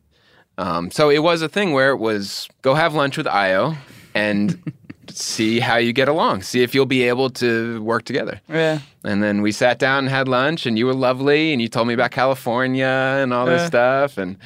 Um, 0.58 0.90
so 0.90 1.08
it 1.08 1.22
was 1.22 1.40
a 1.40 1.48
thing 1.48 1.72
where 1.72 1.90
it 1.90 1.98
was 1.98 2.48
go 2.62 2.74
have 2.74 2.94
lunch 2.94 3.16
with 3.16 3.26
Io 3.26 3.74
and 4.14 4.72
see 5.18 5.60
how 5.60 5.76
you 5.76 5.92
get 5.92 6.08
along, 6.08 6.42
see 6.42 6.62
if 6.62 6.74
you'll 6.74 6.86
be 6.86 7.02
able 7.04 7.30
to 7.30 7.82
work 7.82 8.04
together. 8.04 8.40
Yeah. 8.48 8.80
And 9.04 9.22
then 9.22 9.42
we 9.42 9.52
sat 9.52 9.78
down 9.78 10.00
and 10.00 10.08
had 10.08 10.28
lunch, 10.28 10.66
and 10.66 10.78
you 10.78 10.86
were 10.86 10.94
lovely, 10.94 11.52
and 11.52 11.60
you 11.62 11.68
told 11.68 11.88
me 11.88 11.94
about 11.94 12.10
California 12.10 12.86
and 12.86 13.32
all 13.32 13.46
this 13.46 13.62
Yeah. 13.62 13.66
stuff, 13.66 14.18
and 14.18 14.36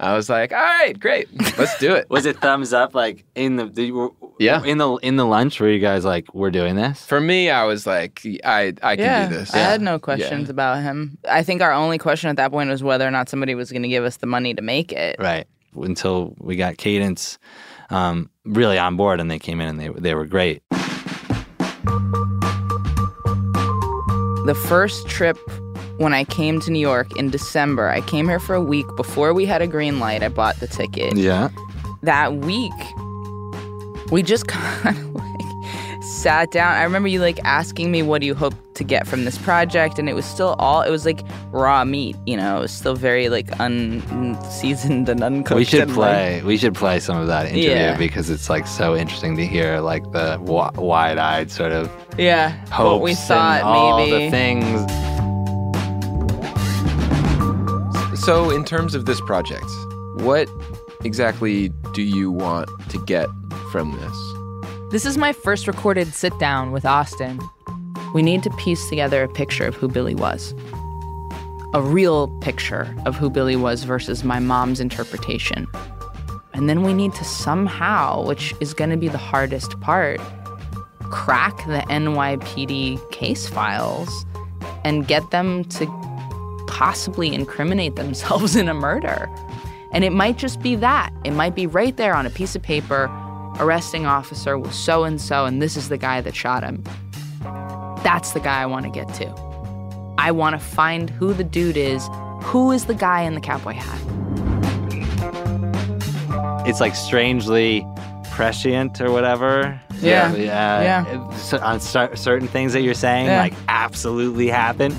I 0.00 0.14
was 0.14 0.28
like, 0.28 0.52
all 0.52 0.58
right, 0.58 0.98
great, 0.98 1.28
let's 1.58 1.78
do 1.78 1.94
it. 1.94 2.06
Was 2.10 2.26
it 2.26 2.38
thumbs 2.38 2.72
up 2.72 2.94
like 2.94 3.24
in 3.34 3.56
the, 3.56 3.66
the 3.66 4.10
Yeah. 4.38 4.62
in 4.64 4.78
the 4.78 4.96
in 4.96 5.16
the 5.16 5.24
lunch 5.26 5.60
where 5.60 5.70
you 5.70 5.78
guys 5.78 6.04
like 6.04 6.34
we're 6.34 6.50
doing 6.50 6.74
this? 6.76 7.04
For 7.06 7.20
me, 7.20 7.50
I 7.50 7.64
was 7.64 7.86
like, 7.86 8.20
I 8.44 8.72
I 8.82 8.96
can 8.96 9.04
yeah, 9.04 9.28
do 9.28 9.36
this. 9.36 9.54
I 9.54 9.58
had 9.58 9.80
no 9.80 9.98
questions 10.00 10.50
about 10.50 10.82
him. 10.82 11.18
I 11.30 11.42
think 11.44 11.62
our 11.62 11.72
only 11.72 11.98
question 11.98 12.30
at 12.30 12.36
that 12.36 12.50
point 12.50 12.68
was 12.70 12.82
whether 12.82 13.06
or 13.06 13.10
not 13.12 13.28
somebody 13.28 13.54
was 13.54 13.70
going 13.70 13.82
to 13.82 13.88
give 13.88 14.04
us 14.04 14.16
the 14.16 14.26
money 14.26 14.54
to 14.54 14.62
make 14.62 14.92
it. 14.92 15.16
Right. 15.20 15.46
Until 15.76 16.34
we 16.38 16.56
got 16.56 16.76
Cadence 16.78 17.38
um, 17.92 18.30
really 18.44 18.78
on 18.78 18.96
board 18.96 19.20
and 19.20 19.30
they 19.30 19.38
came 19.38 19.60
in 19.60 19.68
and 19.68 19.78
they 19.78 19.88
they 19.88 20.14
were 20.14 20.26
great. 20.26 20.62
The 24.44 24.60
first 24.66 25.08
trip 25.08 25.38
when 25.98 26.12
I 26.12 26.24
came 26.24 26.58
to 26.60 26.70
New 26.70 26.80
York 26.80 27.16
in 27.16 27.30
December, 27.30 27.88
I 27.88 28.00
came 28.00 28.28
here 28.28 28.40
for 28.40 28.54
a 28.54 28.60
week 28.60 28.86
before 28.96 29.32
we 29.32 29.46
had 29.46 29.62
a 29.62 29.68
green 29.68 30.00
light. 30.00 30.22
I 30.22 30.28
bought 30.28 30.58
the 30.58 30.66
ticket. 30.66 31.16
Yeah. 31.16 31.50
That 32.02 32.34
week, 32.38 32.72
we 34.10 34.22
just 34.22 34.46
kind 34.48 34.98
of 34.98 35.14
like 35.14 36.02
sat 36.02 36.50
down. 36.50 36.74
I 36.74 36.82
remember 36.82 37.08
you 37.08 37.20
like 37.20 37.38
asking 37.44 37.92
me, 37.92 38.02
What 38.02 38.20
do 38.20 38.26
you 38.26 38.34
hope 38.34 38.54
to 38.74 38.84
get 38.84 39.06
from 39.06 39.24
this 39.24 39.38
project? 39.38 39.98
And 39.98 40.08
it 40.08 40.14
was 40.14 40.24
still 40.24 40.56
all, 40.58 40.82
it 40.82 40.90
was 40.90 41.06
like 41.06 41.20
raw 41.52 41.84
meat, 41.84 42.16
you 42.26 42.36
know, 42.36 42.64
still 42.66 42.94
very 42.94 43.28
like 43.28 43.48
unseasoned 43.60 45.08
and 45.08 45.22
uncooked. 45.22 45.56
we 45.56 45.64
should 45.64 45.82
and, 45.82 45.96
like- 45.96 46.10
play. 46.14 46.42
we 46.42 46.56
should 46.56 46.74
play 46.74 46.98
some 46.98 47.16
of 47.18 47.26
that 47.28 47.46
interview 47.46 47.70
Yeah. 47.70 47.96
because 47.96 48.30
it's 48.30 48.48
like 48.50 48.66
so 48.66 48.96
interesting 48.96 49.36
to 49.36 49.46
hear 49.46 49.80
like 49.80 50.02
the 50.12 50.38
w- 50.44 50.70
wide-eyed 50.80 51.50
sort 51.50 51.72
of 51.72 51.90
yeah, 52.18 52.50
hopes 52.70 52.92
what 52.92 53.00
we 53.02 53.14
thought 53.14 53.60
and 53.60 53.68
all 53.68 53.98
maybe. 53.98 54.24
the 54.24 54.30
things. 54.30 54.80
So, 58.24 58.50
in 58.50 58.64
terms 58.64 58.94
of 58.94 59.04
this 59.06 59.20
project, 59.22 59.64
what 60.18 60.48
exactly 61.04 61.70
do 61.92 62.02
you 62.02 62.30
want 62.30 62.68
to 62.90 63.04
get 63.04 63.26
from 63.72 63.90
this? 63.98 64.92
This 64.92 65.04
is 65.04 65.18
my 65.18 65.32
first 65.32 65.66
recorded 65.66 66.14
sit 66.14 66.38
down 66.38 66.70
with 66.70 66.84
Austin. 66.86 67.40
We 68.14 68.22
need 68.22 68.42
to 68.44 68.50
piece 68.50 68.88
together 68.88 69.24
a 69.24 69.28
picture 69.28 69.64
of 69.66 69.74
who 69.74 69.88
Billy 69.88 70.14
was. 70.14 70.54
A 71.74 71.80
real 71.80 72.28
picture 72.40 72.94
of 73.06 73.16
who 73.16 73.30
Billy 73.30 73.56
was 73.56 73.84
versus 73.84 74.24
my 74.24 74.38
mom's 74.38 74.78
interpretation. 74.78 75.66
And 76.52 76.68
then 76.68 76.82
we 76.82 76.92
need 76.92 77.14
to 77.14 77.24
somehow, 77.24 78.24
which 78.24 78.54
is 78.60 78.74
going 78.74 78.90
to 78.90 78.96
be 78.96 79.08
the 79.08 79.18
hardest 79.18 79.80
part, 79.80 80.20
crack 81.00 81.56
the 81.66 81.82
NYPD 81.88 83.10
case 83.10 83.48
files 83.48 84.26
and 84.84 85.08
get 85.08 85.30
them 85.30 85.64
to 85.64 85.86
possibly 86.66 87.32
incriminate 87.32 87.96
themselves 87.96 88.54
in 88.62 88.68
a 88.68 88.74
murder. 88.74 89.30
And 89.92 90.04
it 90.04 90.12
might 90.12 90.36
just 90.36 90.60
be 90.60 90.76
that. 90.76 91.10
It 91.24 91.32
might 91.32 91.54
be 91.54 91.66
right 91.66 91.96
there 91.96 92.14
on 92.14 92.26
a 92.26 92.30
piece 92.30 92.54
of 92.54 92.62
paper 92.62 93.10
arresting 93.60 94.06
officer 94.06 94.58
was 94.58 94.74
so 94.74 95.04
and 95.04 95.20
so, 95.20 95.44
and 95.44 95.60
this 95.60 95.76
is 95.76 95.88
the 95.88 95.98
guy 95.98 96.20
that 96.20 96.34
shot 96.34 96.64
him. 96.64 96.82
That's 98.02 98.32
the 98.32 98.40
guy 98.40 98.62
I 98.62 98.66
want 98.66 98.84
to 98.86 98.90
get 98.90 99.12
to. 99.14 99.51
I 100.18 100.30
want 100.30 100.54
to 100.54 100.58
find 100.64 101.10
who 101.10 101.32
the 101.34 101.44
dude 101.44 101.76
is. 101.76 102.08
Who 102.42 102.70
is 102.72 102.86
the 102.86 102.94
guy 102.94 103.22
in 103.22 103.34
the 103.34 103.40
cowboy 103.40 103.72
hat? 103.74 104.00
It's 106.66 106.80
like 106.80 106.94
strangely 106.94 107.84
prescient 108.30 109.00
or 109.00 109.10
whatever. 109.10 109.80
Yeah. 110.00 110.34
yeah. 110.34 110.82
Yeah. 110.82 111.30
So 111.36 111.58
on 111.60 111.80
cer- 111.80 112.14
certain 112.16 112.48
things 112.48 112.72
that 112.72 112.82
you're 112.82 112.94
saying, 112.94 113.26
Yeah. 113.26 113.40
like 113.40 113.54
absolutely 113.68 114.48
happen. 114.48 114.92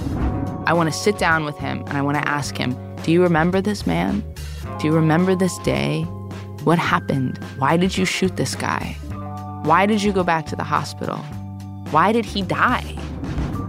I 0.68 0.74
want 0.74 0.92
to 0.92 0.98
sit 0.98 1.18
down 1.18 1.46
with 1.46 1.58
him 1.58 1.80
and 1.88 1.98
I 1.98 2.02
want 2.02 2.18
to 2.18 2.28
ask 2.28 2.56
him, 2.58 2.76
Do 3.04 3.12
you 3.12 3.22
remember 3.22 3.60
this 3.62 3.86
man? 3.88 4.24
Do 4.80 4.88
you 4.88 4.94
remember 4.94 5.36
this 5.36 5.58
day? 5.60 6.04
What 6.64 6.80
happened? 6.80 7.38
Why 7.58 7.76
did 7.78 7.98
you 7.98 8.06
shoot 8.06 8.38
this 8.38 8.56
guy? 8.56 8.96
Why 9.64 9.86
did 9.86 10.04
you 10.04 10.12
go 10.14 10.24
back 10.24 10.46
to 10.48 10.56
the 10.56 10.64
hospital? 10.64 11.18
Why 11.92 12.12
did 12.12 12.26
he 12.26 12.42
die? 12.42 12.96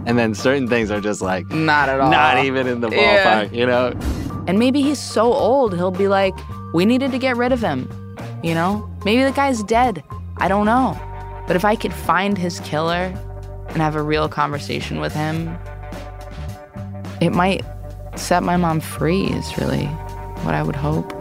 And 0.06 0.18
then 0.18 0.34
certain 0.34 0.68
things 0.68 0.90
are 0.90 1.00
just 1.00 1.23
like 1.23 1.49
Not 1.50 1.88
at 1.88 2.00
all. 2.00 2.11
not 2.11 2.44
even 2.44 2.66
in 2.66 2.80
the 2.80 2.90
Yeah. 2.90 3.44
ballpark, 3.46 3.54
you 3.54 3.66
know. 3.66 3.92
And 4.46 4.58
maybe 4.58 4.82
he's 4.82 4.99
so 4.99 5.32
old, 5.32 5.75
he'll 5.75 5.90
be 5.90 6.08
like, 6.08 6.34
We 6.75 6.84
needed 6.84 7.12
to 7.12 7.18
get 7.18 7.37
rid 7.37 7.52
of 7.52 7.61
him. 7.61 7.88
You 8.42 8.54
know? 8.54 8.88
Maybe 9.04 9.23
the 9.23 9.30
guy's 9.32 9.62
dead. 9.62 10.02
I 10.38 10.49
don't 10.49 10.66
know. 10.66 10.99
But 11.46 11.56
if 11.56 11.64
I 11.64 11.76
could 11.76 11.92
find 11.92 12.37
his 12.37 12.58
killer 12.61 13.12
and 13.68 13.76
have 13.76 13.94
a 13.94 14.02
real 14.02 14.28
conversation 14.28 14.99
with 15.00 15.12
him, 15.14 15.56
it 17.20 17.30
might 17.30 17.62
set 18.16 18.42
my 18.42 18.56
mom 18.56 18.80
free, 18.80 19.25
is 19.26 19.56
really 19.58 19.87
what 20.44 20.54
I 20.54 20.62
would 20.62 20.76
hope. 20.76 21.12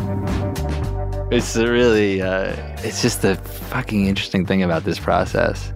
It's 1.31 1.55
really, 1.55 2.21
uh, 2.21 2.53
it's 2.83 3.01
just 3.01 3.21
the 3.21 3.35
fucking 3.69 4.05
interesting 4.07 4.45
thing 4.45 4.63
about 4.63 4.83
this 4.83 4.99
process. 4.99 5.71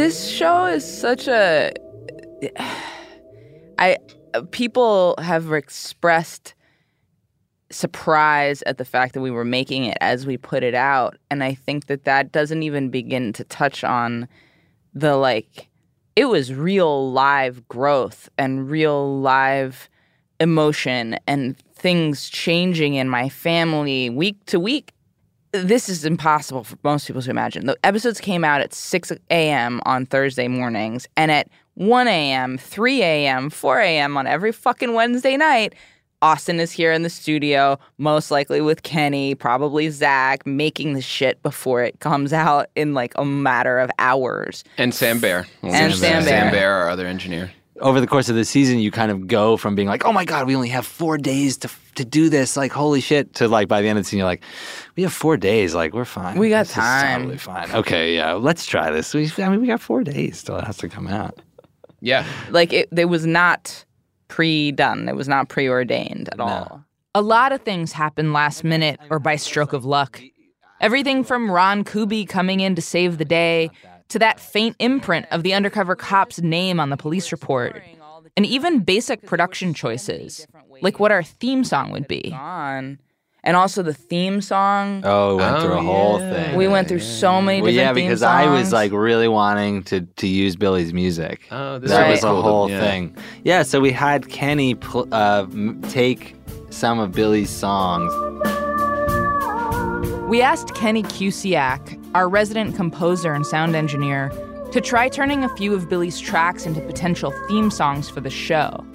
This 0.00 0.30
show 0.30 0.64
is 0.64 0.82
such 0.82 1.28
a 1.28 1.74
I 3.78 3.98
people 4.50 5.14
have 5.18 5.52
expressed 5.52 6.54
surprise 7.70 8.62
at 8.64 8.78
the 8.78 8.86
fact 8.86 9.12
that 9.12 9.20
we 9.20 9.30
were 9.30 9.44
making 9.44 9.84
it 9.84 9.98
as 10.00 10.24
we 10.24 10.38
put 10.38 10.62
it 10.62 10.74
out 10.74 11.18
and 11.30 11.44
I 11.44 11.52
think 11.52 11.84
that 11.88 12.04
that 12.04 12.32
doesn't 12.32 12.62
even 12.62 12.88
begin 12.88 13.34
to 13.34 13.44
touch 13.44 13.84
on 13.84 14.26
the 14.94 15.16
like 15.16 15.68
it 16.16 16.30
was 16.30 16.54
real 16.54 17.12
live 17.12 17.68
growth 17.68 18.30
and 18.38 18.70
real 18.70 19.20
live 19.20 19.90
emotion 20.40 21.18
and 21.26 21.58
things 21.74 22.30
changing 22.30 22.94
in 22.94 23.06
my 23.06 23.28
family 23.28 24.08
week 24.08 24.42
to 24.46 24.58
week 24.58 24.94
this 25.52 25.88
is 25.88 26.04
impossible 26.04 26.64
for 26.64 26.76
most 26.84 27.06
people 27.06 27.22
to 27.22 27.30
imagine. 27.30 27.66
The 27.66 27.76
episodes 27.84 28.20
came 28.20 28.44
out 28.44 28.60
at 28.60 28.72
6 28.72 29.12
a.m. 29.30 29.80
on 29.84 30.06
Thursday 30.06 30.48
mornings, 30.48 31.06
and 31.16 31.30
at 31.30 31.48
1 31.74 32.08
a.m., 32.08 32.58
3 32.58 33.02
a.m., 33.02 33.50
4 33.50 33.80
a.m. 33.80 34.16
on 34.16 34.26
every 34.26 34.52
fucking 34.52 34.94
Wednesday 34.94 35.36
night, 35.36 35.74
Austin 36.22 36.60
is 36.60 36.70
here 36.70 36.92
in 36.92 37.02
the 37.02 37.10
studio, 37.10 37.78
most 37.96 38.30
likely 38.30 38.60
with 38.60 38.82
Kenny, 38.82 39.34
probably 39.34 39.88
Zac, 39.88 40.46
making 40.46 40.92
the 40.92 41.00
shit 41.00 41.42
before 41.42 41.82
it 41.82 41.98
comes 42.00 42.32
out 42.34 42.68
in 42.76 42.94
like 42.94 43.12
a 43.16 43.24
matter 43.24 43.78
of 43.78 43.90
hours. 43.98 44.62
And 44.76 44.94
Sam 44.94 45.20
Bear. 45.20 45.46
And 45.62 45.94
Sam 45.94 46.22
Bear. 46.22 46.28
Sam 46.28 46.52
Bear, 46.52 46.74
our 46.74 46.90
other 46.90 47.06
engineer. 47.06 47.52
Over 47.80 48.00
the 48.00 48.06
course 48.06 48.28
of 48.28 48.36
the 48.36 48.44
season, 48.44 48.78
you 48.78 48.90
kind 48.90 49.10
of 49.10 49.26
go 49.26 49.56
from 49.56 49.74
being 49.74 49.88
like, 49.88 50.04
"Oh 50.04 50.12
my 50.12 50.24
god, 50.24 50.46
we 50.46 50.54
only 50.54 50.68
have 50.68 50.86
four 50.86 51.16
days 51.18 51.56
to 51.58 51.70
to 51.94 52.04
do 52.04 52.28
this," 52.28 52.56
like 52.56 52.72
"Holy 52.72 53.00
shit," 53.00 53.34
to 53.34 53.48
like 53.48 53.68
by 53.68 53.80
the 53.82 53.88
end 53.88 53.98
of 53.98 54.04
the 54.04 54.08
season, 54.08 54.18
you're 54.18 54.26
like, 54.26 54.42
"We 54.96 55.02
have 55.02 55.12
four 55.12 55.36
days, 55.36 55.74
like 55.74 55.94
we're 55.94 56.04
fine. 56.04 56.38
We 56.38 56.50
got 56.50 56.66
This 56.66 56.70
is 56.70 56.74
time." 56.74 57.22
totally 57.22 57.38
fine. 57.38 57.70
Okay, 57.72 58.14
yeah, 58.14 58.32
let's 58.32 58.66
try 58.66 58.90
this. 58.90 59.14
We, 59.14 59.30
I 59.38 59.48
mean, 59.48 59.60
we 59.60 59.66
got 59.66 59.80
four 59.80 60.02
days 60.04 60.42
till 60.42 60.56
it 60.56 60.64
has 60.64 60.76
to 60.78 60.88
come 60.88 61.08
out. 61.08 61.40
Yeah. 62.00 62.24
Like 62.50 62.72
it, 62.72 62.88
it 62.96 63.06
was 63.06 63.26
not 63.26 63.84
pre-done. 64.28 65.08
It 65.08 65.16
was 65.16 65.28
not 65.28 65.48
preordained 65.48 66.28
at 66.32 66.40
all. 66.40 66.84
A 67.14 67.22
lot 67.22 67.52
of 67.52 67.62
things 67.62 67.92
happen 67.92 68.32
last 68.32 68.62
minute 68.64 69.00
or 69.10 69.18
by 69.18 69.36
stroke 69.36 69.72
of 69.72 69.84
luck. 69.84 70.22
Everything 70.80 71.24
from 71.24 71.50
Ron 71.50 71.84
Kuby 71.84 72.24
coming 72.24 72.60
in 72.60 72.74
to 72.74 72.80
save 72.80 73.18
the 73.18 73.24
day 73.24 73.70
to 74.10 74.18
that 74.18 74.38
faint 74.38 74.76
imprint 74.78 75.26
of 75.30 75.42
the 75.42 75.54
undercover 75.54 75.96
cop's 75.96 76.40
name 76.40 76.78
on 76.78 76.90
the 76.90 76.96
police 76.96 77.32
report. 77.32 77.82
And 78.36 78.46
even 78.46 78.80
basic 78.80 79.26
production 79.26 79.74
choices, 79.74 80.46
like 80.82 81.00
what 81.00 81.10
our 81.10 81.22
theme 81.22 81.64
song 81.64 81.90
would 81.90 82.06
be. 82.06 82.32
And 83.42 83.56
also 83.56 83.82
the 83.82 83.94
theme 83.94 84.42
song. 84.42 85.00
Oh, 85.04 85.36
we 85.36 85.42
went 85.42 85.60
through 85.62 85.72
a 85.72 85.78
Oh, 85.78 85.82
whole 85.82 86.20
yeah. 86.20 86.32
thing. 86.32 86.56
We 86.56 86.68
went 86.68 86.88
through 86.88 87.00
so 87.00 87.40
many 87.40 87.62
Well, 87.62 87.70
different 87.72 87.88
yeah, 87.88 87.94
theme 87.94 88.04
because 88.10 88.22
I 88.22 88.46
was 88.50 88.70
like 88.70 88.92
really 88.92 89.28
wanting 89.28 89.82
to 89.84 90.02
to 90.02 90.26
use 90.26 90.56
Billy's 90.56 90.92
music. 90.92 91.40
Oh, 91.50 91.78
this 91.78 91.90
that 91.90 92.02
Right. 92.02 92.10
was 92.10 92.22
a 92.22 92.34
whole 92.34 92.68
Yeah. 92.68 92.80
thing. 92.80 93.16
Yeah, 93.42 93.62
so 93.62 93.80
we 93.80 93.92
had 93.92 94.28
Kenny 94.28 94.74
pl- 94.74 95.08
uh, 95.10 95.46
take 95.88 96.36
some 96.68 96.98
of 96.98 97.12
Billy's 97.12 97.48
songs. 97.50 98.12
We 100.30 100.42
asked 100.42 100.76
Kenny 100.76 101.02
Cusiak, 101.02 102.00
our 102.14 102.28
resident 102.28 102.76
composer 102.76 103.32
and 103.32 103.44
sound 103.44 103.74
engineer, 103.74 104.30
to 104.70 104.80
try 104.80 105.08
turning 105.08 105.42
a 105.42 105.48
few 105.56 105.74
of 105.74 105.88
Billy's 105.88 106.20
tracks 106.20 106.66
into 106.66 106.80
potential 106.82 107.34
theme 107.48 107.68
songs 107.68 108.08
for 108.08 108.20
the 108.20 108.30
show. 108.30 108.86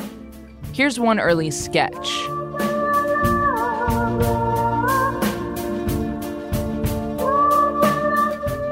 Here's 0.71 0.97
one 0.97 1.19
early 1.19 1.51
sketch. 1.51 2.09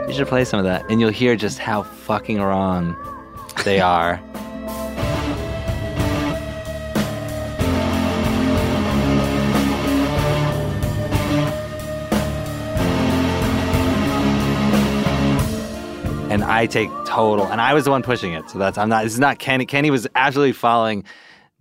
You 0.07 0.13
should 0.13 0.29
play 0.29 0.45
some 0.45 0.59
of 0.59 0.63
that, 0.63 0.85
and 0.89 1.01
you'll 1.01 1.09
hear 1.09 1.35
just 1.35 1.59
how 1.59 1.83
fucking 1.83 2.39
wrong 2.39 2.95
they 3.65 3.81
are. 3.81 4.23
and 16.43 16.51
I 16.51 16.65
take 16.65 16.89
total. 17.05 17.47
And 17.47 17.59
I 17.61 17.73
was 17.73 17.85
the 17.85 17.91
one 17.91 18.03
pushing 18.03 18.33
it, 18.33 18.49
so 18.49 18.59
that's 18.59 18.77
I'm 18.77 18.89
not. 18.89 19.03
This 19.03 19.13
is 19.13 19.19
not 19.19 19.39
Kenny. 19.39 19.65
Kenny 19.65 19.89
was 19.89 20.07
absolutely 20.15 20.53
following 20.53 21.03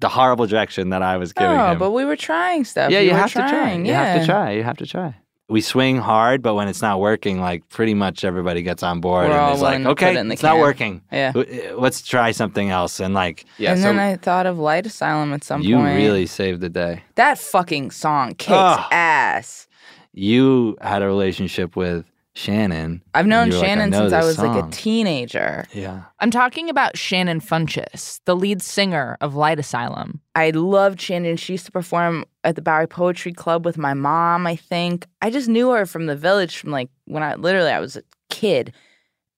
the 0.00 0.08
horrible 0.08 0.46
direction 0.46 0.90
that 0.90 1.02
I 1.02 1.16
was 1.16 1.32
giving 1.32 1.56
No, 1.56 1.72
him. 1.72 1.78
but 1.78 1.92
we 1.92 2.04
were 2.04 2.16
trying 2.16 2.64
stuff. 2.64 2.90
yeah, 2.90 2.98
We 3.00 3.06
you 3.06 3.12
were 3.12 3.18
have 3.18 3.32
to 3.32 3.38
try. 3.38 3.50
trying, 3.50 3.86
You 3.86 3.92
have 3.94 4.20
to 4.20 4.26
try. 4.26 4.50
You 4.52 4.62
have 4.64 4.76
to 4.78 4.86
try. 4.86 5.14
We 5.48 5.60
swing 5.60 5.98
hard, 5.98 6.40
but 6.42 6.54
when 6.54 6.66
it's 6.66 6.80
not 6.82 6.98
working, 6.98 7.38
like 7.40 7.68
pretty 7.68 7.94
much 7.94 8.24
everybody 8.24 8.62
gets 8.62 8.82
on 8.82 9.00
board 9.00 9.28
We're 9.28 9.38
and 9.38 9.54
is 9.54 9.60
like, 9.60 9.70
willing 9.70 9.82
to 9.84 9.88
put 9.90 10.02
okay, 10.02 10.10
it 10.16 10.20
in 10.20 10.28
the 10.28 10.32
it's 10.32 10.42
not 10.42 10.58
working. 10.58 11.02
Yeah. 11.12 11.32
Uh, 11.36 11.76
let's 11.76 12.00
try 12.02 12.30
something 12.32 12.70
else. 12.70 13.00
And 13.00 13.12
like, 13.14 13.44
yeah. 13.58 13.74
and 13.74 13.82
then 13.84 13.98
I 13.98 14.16
thought 14.16 14.46
of 14.46 14.58
Light 14.58 14.86
Asylum 14.86 15.32
at 15.34 15.44
some 15.44 15.60
you 15.62 15.76
point. 15.76 15.96
really 15.96 16.26
saved 16.26 16.62
the 16.62 16.70
day. 16.70 17.04
that 17.16 17.38
fucking 17.38 17.90
song 17.90 18.30
kicks 18.34 18.50
Ugh. 18.56 18.86
ass. 18.92 19.68
You 20.14 20.76
had 20.80 21.02
a 21.02 21.06
relationship 21.06 21.76
with 21.76 22.06
Shannon. 22.34 23.02
I've 23.14 23.26
known 23.26 23.50
were 23.50 23.56
like, 23.56 23.64
Shannon 23.66 23.90
know 23.90 24.08
since 24.08 24.12
I 24.12 24.24
was 24.24 24.38
like 24.38 24.64
a 24.64 24.68
teenager. 24.70 25.66
Yeah. 25.72 26.04
I'm 26.20 26.30
talking 26.30 26.70
about 26.70 26.96
Shannon 26.96 27.40
Funchess, 27.40 28.20
the 28.24 28.34
lead 28.34 28.62
singer 28.62 29.18
of 29.20 29.34
Light 29.34 29.58
Asylum. 29.58 30.20
I 30.34 30.50
loved 30.50 31.00
Shannon. 31.00 31.36
She 31.36 31.54
used 31.54 31.66
to 31.66 31.72
perform 31.72 32.24
at 32.42 32.56
the 32.56 32.62
Bowery 32.62 32.86
Poetry 32.86 33.32
Club 33.32 33.66
with 33.66 33.76
my 33.76 33.92
mom, 33.92 34.46
I 34.46 34.56
think. 34.56 35.06
I 35.20 35.30
just 35.30 35.48
knew 35.48 35.70
her 35.70 35.84
from 35.84 36.06
the 36.06 36.16
village 36.16 36.56
from 36.56 36.70
like 36.70 36.88
when 37.04 37.22
I 37.22 37.34
literally 37.34 37.70
I 37.70 37.80
was 37.80 37.96
a 37.96 38.02
kid. 38.30 38.72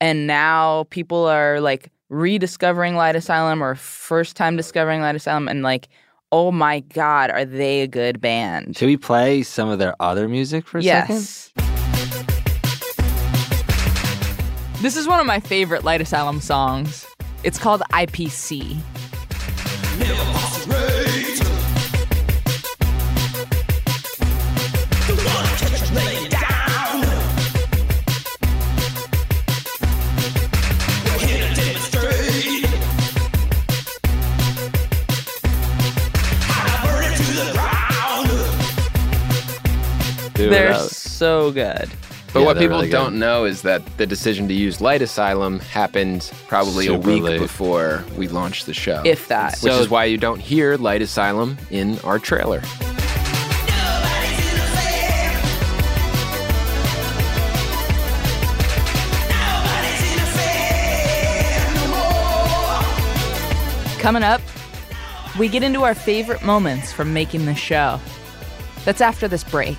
And 0.00 0.26
now 0.26 0.84
people 0.90 1.24
are 1.24 1.60
like 1.60 1.90
rediscovering 2.10 2.94
Light 2.94 3.16
Asylum 3.16 3.62
or 3.62 3.74
first 3.74 4.36
time 4.36 4.56
discovering 4.56 5.00
Light 5.00 5.16
Asylum 5.16 5.48
and 5.48 5.62
like, 5.62 5.88
oh 6.30 6.52
my 6.52 6.80
God, 6.80 7.30
are 7.30 7.44
they 7.44 7.82
a 7.82 7.88
good 7.88 8.20
band? 8.20 8.76
Should 8.76 8.86
we 8.86 8.96
play 8.96 9.42
some 9.42 9.68
of 9.68 9.80
their 9.80 9.96
other 10.00 10.28
music 10.28 10.66
for 10.66 10.78
a 10.78 10.82
second? 10.82 11.63
This 14.84 14.98
is 14.98 15.08
one 15.08 15.18
of 15.18 15.24
my 15.24 15.40
favorite 15.40 15.82
Light 15.82 16.02
Asylum 16.02 16.42
songs. 16.42 17.06
It's 17.42 17.58
called 17.58 17.80
IPC. 17.90 18.78
They're 40.34 40.78
so 40.78 41.52
good. 41.52 41.90
But 42.34 42.40
Yeah, 42.40 42.46
what 42.46 42.58
people 42.58 42.78
really 42.78 42.90
don't 42.90 43.16
know 43.20 43.44
is 43.44 43.62
that 43.62 43.80
the 43.96 44.06
decision 44.06 44.48
to 44.48 44.54
use 44.54 44.80
Light 44.80 45.00
Asylum 45.02 45.60
happened 45.60 46.32
probably 46.48 46.88
a 46.88 46.94
week 46.98 47.22
late. 47.22 47.38
before 47.38 48.02
we 48.16 48.26
launched 48.26 48.66
the 48.66 48.74
show. 48.74 49.00
If 49.04 49.28
that. 49.28 49.52
Which 49.60 49.72
So- 49.72 49.78
is 49.80 49.88
why 49.88 50.06
you 50.06 50.18
don't 50.18 50.40
hear 50.40 50.76
Light 50.76 51.00
Asylum 51.00 51.56
in 51.70 51.96
our 52.00 52.18
trailer. 52.18 52.60
Coming 63.98 64.22
up, 64.22 64.42
we 65.38 65.48
get 65.48 65.62
into 65.62 65.82
our 65.82 65.94
favorite 65.94 66.42
moments 66.42 66.92
from 66.92 67.14
making 67.14 67.46
the 67.46 67.54
show. 67.54 67.98
That's 68.84 69.00
after 69.00 69.28
this 69.28 69.42
break. 69.42 69.78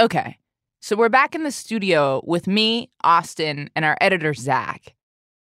Okay, 0.00 0.38
so 0.80 0.96
we're 0.96 1.08
back 1.08 1.34
in 1.34 1.44
the 1.44 1.52
studio 1.52 2.20
with 2.26 2.46
me, 2.48 2.90
Austin, 3.04 3.70
and 3.76 3.84
our 3.84 3.96
editor, 4.00 4.34
Zac. 4.34 4.94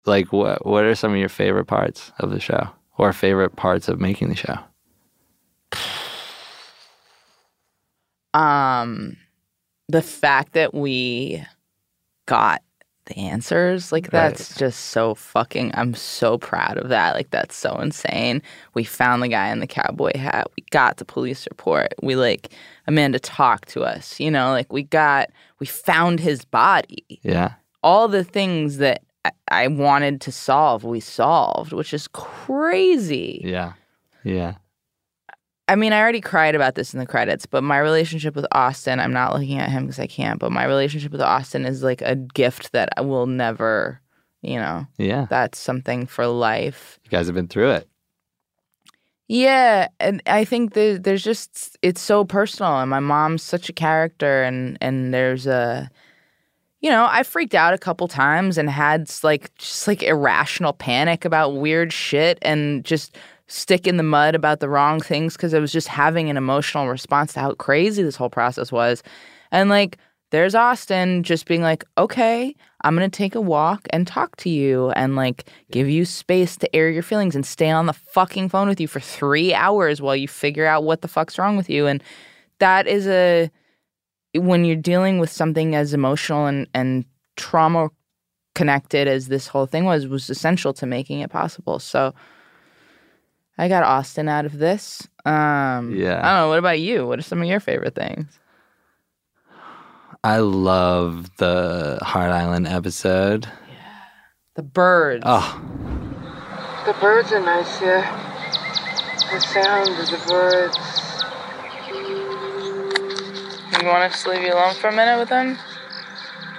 Like, 0.06 0.32
what 0.32 0.66
what 0.66 0.84
are 0.84 0.94
some 0.94 1.12
of 1.12 1.18
your 1.18 1.28
favorite 1.28 1.66
parts 1.66 2.10
of 2.18 2.30
the 2.30 2.40
show, 2.40 2.68
or 2.98 3.12
favorite 3.12 3.56
parts 3.56 3.88
of 3.88 4.00
making 4.00 4.28
the 4.28 4.34
show? 4.34 4.58
um 8.34 9.16
the 9.88 10.02
fact 10.02 10.54
that 10.54 10.74
we 10.74 11.44
got 12.26 12.62
the 13.06 13.16
answers 13.18 13.92
like 13.92 14.10
that's 14.10 14.56
just 14.56 14.86
so 14.86 15.14
fucking 15.14 15.70
i'm 15.74 15.92
so 15.94 16.38
proud 16.38 16.78
of 16.78 16.88
that 16.88 17.14
like 17.14 17.28
that's 17.30 17.54
so 17.56 17.76
insane 17.78 18.40
we 18.72 18.82
found 18.82 19.22
the 19.22 19.28
guy 19.28 19.48
in 19.48 19.60
the 19.60 19.66
cowboy 19.66 20.10
hat 20.16 20.48
we 20.56 20.64
got 20.70 20.96
the 20.96 21.04
police 21.04 21.46
report 21.50 21.92
we 22.02 22.16
like 22.16 22.50
amanda 22.86 23.18
talked 23.18 23.68
to 23.68 23.82
us 23.82 24.18
you 24.18 24.30
know 24.30 24.50
like 24.52 24.72
we 24.72 24.82
got 24.82 25.28
we 25.58 25.66
found 25.66 26.18
his 26.18 26.44
body 26.46 27.04
Yeah. 27.22 27.52
all 27.82 28.08
the 28.08 28.24
things 28.24 28.78
that 28.78 29.02
I, 29.26 29.32
I 29.48 29.68
wanted 29.68 30.20
to 30.22 30.32
solve 30.32 30.82
we 30.84 31.00
solved 31.00 31.72
which 31.72 31.92
is 31.92 32.08
crazy 32.08 33.42
Yeah. 33.44 33.72
Yeah. 34.22 34.54
I 35.66 35.76
mean, 35.76 35.92
I 35.94 36.00
already 36.00 36.20
cried 36.20 36.54
about 36.54 36.74
this 36.74 36.92
in 36.92 37.00
the 37.00 37.06
credits, 37.06 37.46
but 37.46 37.64
my 37.64 37.78
relationship 37.78 38.36
with 38.36 38.46
Austin, 38.52 39.00
I'm 39.00 39.12
not 39.14 39.32
looking 39.32 39.58
at 39.58 39.70
him 39.70 39.84
because 39.84 39.98
I 39.98 40.06
can't, 40.06 40.38
but 40.38 40.52
my 40.52 40.64
relationship 40.64 41.10
with 41.10 41.22
Austin 41.22 41.64
is 41.64 41.82
like 41.82 42.02
a 42.02 42.16
gift 42.16 42.72
that 42.72 42.90
I 42.98 43.00
will 43.00 43.26
never, 43.26 44.00
you 44.42 44.56
know, 44.56 44.86
Yeah. 44.98 45.26
that's 45.30 45.58
something 45.58 46.06
for 46.06 46.26
life. 46.26 46.98
You 47.04 47.10
guys 47.10 47.26
have 47.26 47.34
been 47.34 47.48
through 47.48 47.70
it. 47.70 47.88
Yeah, 49.26 49.88
and 50.00 50.22
I 50.26 50.44
think 50.44 50.74
there, 50.74 50.98
there's 50.98 51.24
just 51.24 51.78
it's 51.80 52.00
so 52.02 52.24
personal, 52.26 52.78
and 52.80 52.90
my 52.90 53.00
mom's 53.00 53.42
such 53.42 53.70
a 53.70 53.72
character, 53.72 54.42
and 54.42 54.76
and 54.82 55.14
there's 55.14 55.46
a, 55.46 55.88
you 56.82 56.90
know, 56.90 57.06
I 57.10 57.22
freaked 57.22 57.54
out 57.54 57.72
a 57.72 57.78
couple 57.78 58.06
times 58.06 58.58
and 58.58 58.68
had 58.68 59.10
like 59.22 59.54
just 59.56 59.88
like 59.88 60.02
irrational 60.02 60.74
panic 60.74 61.24
about 61.24 61.56
weird 61.56 61.90
shit, 61.90 62.38
and 62.42 62.84
just 62.84 63.16
stick 63.46 63.86
in 63.86 63.96
the 63.96 64.02
mud 64.02 64.34
about 64.34 64.60
the 64.60 64.68
wrong 64.68 65.00
things 65.00 65.34
because 65.34 65.54
I 65.54 65.58
was 65.58 65.72
just 65.72 65.88
having 65.88 66.30
an 66.30 66.36
emotional 66.36 66.88
response 66.88 67.34
to 67.34 67.40
how 67.40 67.54
crazy 67.54 68.02
this 68.02 68.16
whole 68.16 68.30
process 68.30 68.72
was, 68.72 69.02
and 69.52 69.68
like 69.70 69.98
there's 70.30 70.54
Austin 70.54 71.22
just 71.22 71.46
being 71.46 71.62
like, 71.62 71.84
okay, 71.96 72.56
I'm 72.82 72.94
gonna 72.96 73.08
take 73.08 73.34
a 73.34 73.40
walk 73.40 73.86
and 73.90 74.06
talk 74.06 74.34
to 74.38 74.50
you 74.50 74.90
and 74.90 75.14
like 75.14 75.48
give 75.70 75.88
you 75.88 76.04
space 76.04 76.56
to 76.56 76.74
air 76.74 76.90
your 76.90 77.04
feelings 77.04 77.36
and 77.36 77.46
stay 77.46 77.70
on 77.70 77.86
the 77.86 77.92
fucking 77.92 78.48
phone 78.48 78.68
with 78.68 78.80
you 78.80 78.88
for 78.88 79.00
three 79.00 79.54
hours 79.54 80.02
while 80.02 80.16
you 80.16 80.26
figure 80.26 80.66
out 80.66 80.82
what 80.82 81.02
the 81.02 81.08
fuck's 81.08 81.38
wrong 81.38 81.56
with 81.56 81.70
you. 81.70 81.86
And 81.86 82.02
that 82.58 82.86
is 82.86 83.06
a 83.06 83.50
when 84.34 84.64
you're 84.64 84.76
dealing 84.76 85.18
with 85.20 85.30
something 85.30 85.74
as 85.74 85.94
emotional 85.94 86.46
and, 86.46 86.66
and 86.74 87.04
trauma 87.36 87.90
connected 88.54 89.06
as 89.06 89.28
this 89.28 89.46
whole 89.46 89.66
thing 89.66 89.84
was, 89.84 90.06
was 90.06 90.28
essential 90.30 90.72
to 90.72 90.86
making 90.86 91.20
it 91.20 91.30
possible. 91.30 91.78
So 91.78 92.14
I 93.56 93.68
got 93.68 93.82
Austin 93.84 94.28
out 94.28 94.46
of 94.46 94.58
this. 94.58 95.06
Um, 95.24 95.94
Yeah. 95.94 96.18
I 96.18 96.30
don't 96.32 96.40
know. 96.40 96.48
What 96.48 96.58
about 96.58 96.80
you? 96.80 97.06
What 97.06 97.18
are 97.18 97.22
some 97.22 97.40
of 97.40 97.46
your 97.48 97.60
favorite 97.60 97.94
things? 97.94 98.38
I 100.24 100.38
love 100.38 101.36
the 101.36 101.98
Hart 102.02 102.30
Island 102.32 102.66
episode. 102.66 103.44
Yeah. 103.68 103.76
The 104.56 104.62
birds. 104.62 105.22
Oh, 105.26 105.60
The 106.86 106.94
birds 107.00 107.30
are 107.32 107.40
nice 107.40 107.78
here. 107.78 108.00
The 109.32 109.40
sound 109.40 109.88
of 109.88 110.06
the 110.10 110.22
birds. 110.28 110.78
You 113.82 113.88
want 113.90 114.04
us 114.12 114.22
to 114.22 114.30
leave 114.30 114.42
you 114.42 114.52
alone 114.54 114.74
for 114.74 114.88
a 114.88 114.92
minute 114.92 115.18
with 115.18 115.28
them? 115.28 115.58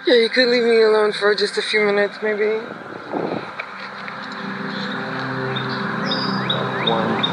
Yeah, 0.06 0.16
you 0.16 0.30
could 0.30 0.48
leave 0.48 0.64
me 0.64 0.82
alone 0.84 1.12
for 1.12 1.34
just 1.34 1.58
a 1.58 1.62
few 1.62 1.80
minutes, 1.84 2.18
maybe. 2.22 2.60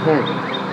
Thing 0.04 0.24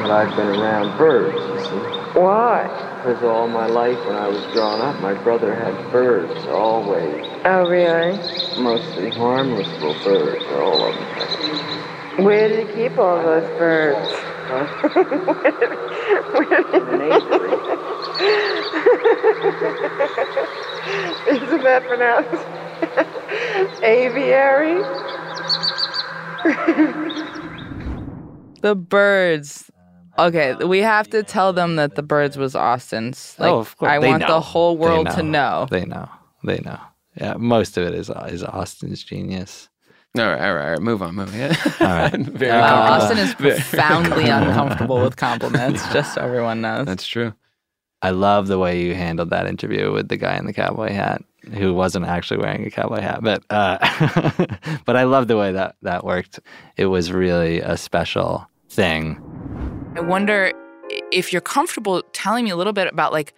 that 0.02 0.10
I've 0.12 0.36
been 0.36 0.48
around 0.48 0.98
birds, 0.98 1.36
you 1.36 1.60
see. 1.70 2.20
Why? 2.20 2.68
Because 2.98 3.24
all 3.24 3.48
my 3.48 3.68
life 3.68 3.98
when 4.06 4.15
I 4.15 4.28
was 4.28 4.44
growing 4.48 4.82
up, 4.82 5.00
my 5.02 5.13
brother 5.13 5.54
had 5.56 5.92
birds 5.92 6.48
always. 6.48 7.24
Oh, 7.46 7.63
really? 7.63 8.18
Mostly 8.58 9.10
harmless 9.12 9.68
little 9.74 9.94
birds, 10.04 10.46
all 10.52 10.84
of 10.84 10.96
them. 10.96 12.26
Where 12.26 12.50
did 12.50 12.68
he 12.68 12.74
keep 12.76 12.98
all 12.98 13.22
those 13.22 13.48
birds? 13.58 14.12
In 16.74 16.88
an 16.89 17.02
aviary. 17.02 17.58
Isn't 21.30 21.63
that 21.63 21.84
pronounced 21.88 22.48
aviary? 23.84 24.84
The 28.62 28.76
birds. 28.76 29.69
Okay, 30.17 30.54
we 30.56 30.80
have 30.80 31.10
to 31.12 31.24
tell 31.24 31.54
them 31.54 31.78
that 31.78 31.95
the 31.95 32.04
birds 32.04 32.38
was 32.38 32.56
Austin's. 32.56 33.36
Like, 33.39 33.50
oh, 33.52 33.60
of 33.60 33.78
course. 33.78 33.89
I 33.91 34.00
They 34.00 34.08
want 34.10 34.22
know. 34.22 34.28
the 34.28 34.39
whole 34.41 34.76
They 34.76 34.82
world 34.82 35.10
to 35.12 35.24
know. 35.24 35.67
They 35.72 35.86
know. 35.86 36.10
They 36.43 36.60
know. 36.60 36.80
Yeah, 37.15 37.36
most 37.38 37.78
of 37.78 37.88
it 37.88 37.93
is 37.93 38.10
is 38.28 38.43
Austin's 38.43 39.04
genius. 39.04 39.69
All 40.17 40.24
right, 40.26 40.41
all 40.41 40.56
right, 40.56 40.63
all 40.65 40.72
right. 40.72 40.82
Move 40.82 41.02
on, 41.04 41.15
move 41.15 41.32
on. 41.34 41.39
Yeah. 41.39 41.56
All 41.80 41.88
right. 41.88 42.12
Very 42.19 42.52
Uh. 42.52 42.65
Austin 42.65 43.17
is 43.19 43.34
Very- 43.36 43.56
profoundly 43.60 44.28
uncomfortable 44.28 45.02
with 45.04 45.15
compliments, 45.28 45.84
just 45.93 46.15
so 46.15 46.22
everyone 46.22 46.62
knows. 46.62 46.88
That's 46.88 47.06
true. 47.06 47.34
I 48.02 48.10
love 48.10 48.48
the 48.48 48.58
way 48.58 48.82
you 48.82 48.95
handled 48.95 49.30
that 49.30 49.45
interview 49.45 49.91
with 49.91 50.08
the 50.10 50.17
guy 50.17 50.38
in 50.38 50.45
the 50.48 50.54
cowboy 50.54 50.93
hat 50.93 51.22
who 51.54 51.74
wasn't 51.76 52.06
actually 52.06 52.38
wearing 52.39 52.65
a 52.65 52.72
cowboy 52.72 53.02
hat, 53.02 53.19
but 53.22 53.43
uh, 53.52 53.78
but 54.86 54.95
I 54.95 55.04
love 55.04 55.28
the 55.28 55.38
way 55.38 55.52
that 55.52 55.76
that 55.84 56.04
worked. 56.04 56.39
It 56.76 56.88
was 56.88 57.12
really 57.12 57.60
a 57.60 57.78
special 57.78 58.48
thing. 58.70 59.22
I 59.96 60.02
wonder 60.02 60.52
if 61.12 61.34
you're 61.34 61.42
comfortable 61.42 62.04
telling 62.14 62.46
me 62.46 62.52
a 62.52 62.56
little 62.56 62.74
bit 62.74 62.88
about 62.92 63.12
like 63.12 63.34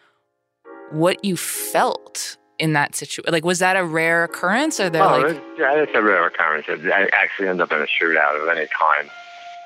what 0.91 1.23
you 1.23 1.37
felt 1.37 2.37
in 2.59 2.73
that 2.73 2.95
situation. 2.95 3.31
Like, 3.31 3.43
was 3.43 3.59
that 3.59 3.75
a 3.75 3.83
rare 3.83 4.23
occurrence, 4.23 4.79
or 4.79 4.89
they're 4.89 5.03
oh, 5.03 5.17
like, 5.19 5.35
it's, 5.35 5.41
yeah, 5.57 5.73
it's 5.75 5.91
a 5.95 6.01
rare 6.01 6.27
occurrence. 6.27 6.67
It 6.69 6.85
I 6.91 7.09
actually 7.13 7.47
end 7.47 7.61
up 7.61 7.71
in 7.71 7.79
a 7.79 7.87
shootout 7.87 8.41
of 8.41 8.47
any 8.47 8.67
kind. 8.67 9.09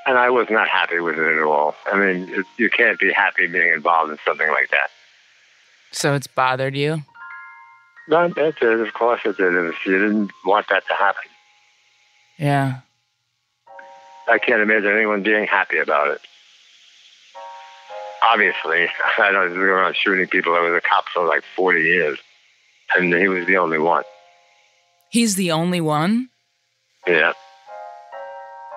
And 0.08 0.18
I 0.18 0.30
was 0.30 0.48
not 0.50 0.70
happy 0.70 1.00
with 1.00 1.18
it 1.18 1.38
at 1.38 1.44
all. 1.44 1.76
I 1.92 1.98
mean, 1.98 2.30
it, 2.30 2.46
you 2.58 2.70
can't 2.70 3.00
be 3.00 3.12
happy 3.12 3.48
being 3.48 3.74
involved 3.74 4.12
in 4.12 4.18
something 4.24 4.48
like 4.50 4.70
that. 4.70 4.90
so 5.92 6.14
it's 6.14 6.28
bothered 6.28 6.76
you? 6.76 7.02
No, 8.08 8.26
it 8.26 8.36
did. 8.60 8.80
Of 8.80 8.94
course 8.94 9.22
it 9.26 9.38
did. 9.38 9.56
If 9.56 9.86
you 9.86 9.94
didn't 9.94 10.32
want 10.46 10.68
that 10.70 10.88
to 10.88 10.94
happen. 10.94 11.24
Yeah. 12.38 12.82
I 14.28 14.40
can't 14.40 14.62
imagine 14.62 14.92
anyone 14.92 15.24
being 15.24 15.48
happy 15.48 15.78
about 15.78 16.10
it. 16.10 16.22
Obviously, 18.24 18.88
I 19.20 19.32
don't 19.32 19.54
go 19.54 19.60
around 19.60 19.96
shooting 19.96 20.28
people. 20.28 20.56
I 20.56 20.60
was 20.60 20.74
a 20.74 20.82
cop 20.82 21.06
for 21.14 21.26
like 21.26 21.44
40 21.56 21.82
years, 21.82 22.20
and 22.96 23.14
he 23.14 23.28
was 23.28 23.46
the 23.46 23.58
only 23.58 23.80
one. 23.80 24.04
He's 25.10 25.36
the 25.36 25.52
only 25.52 25.82
one? 25.82 26.30
Yeah. 27.08 27.34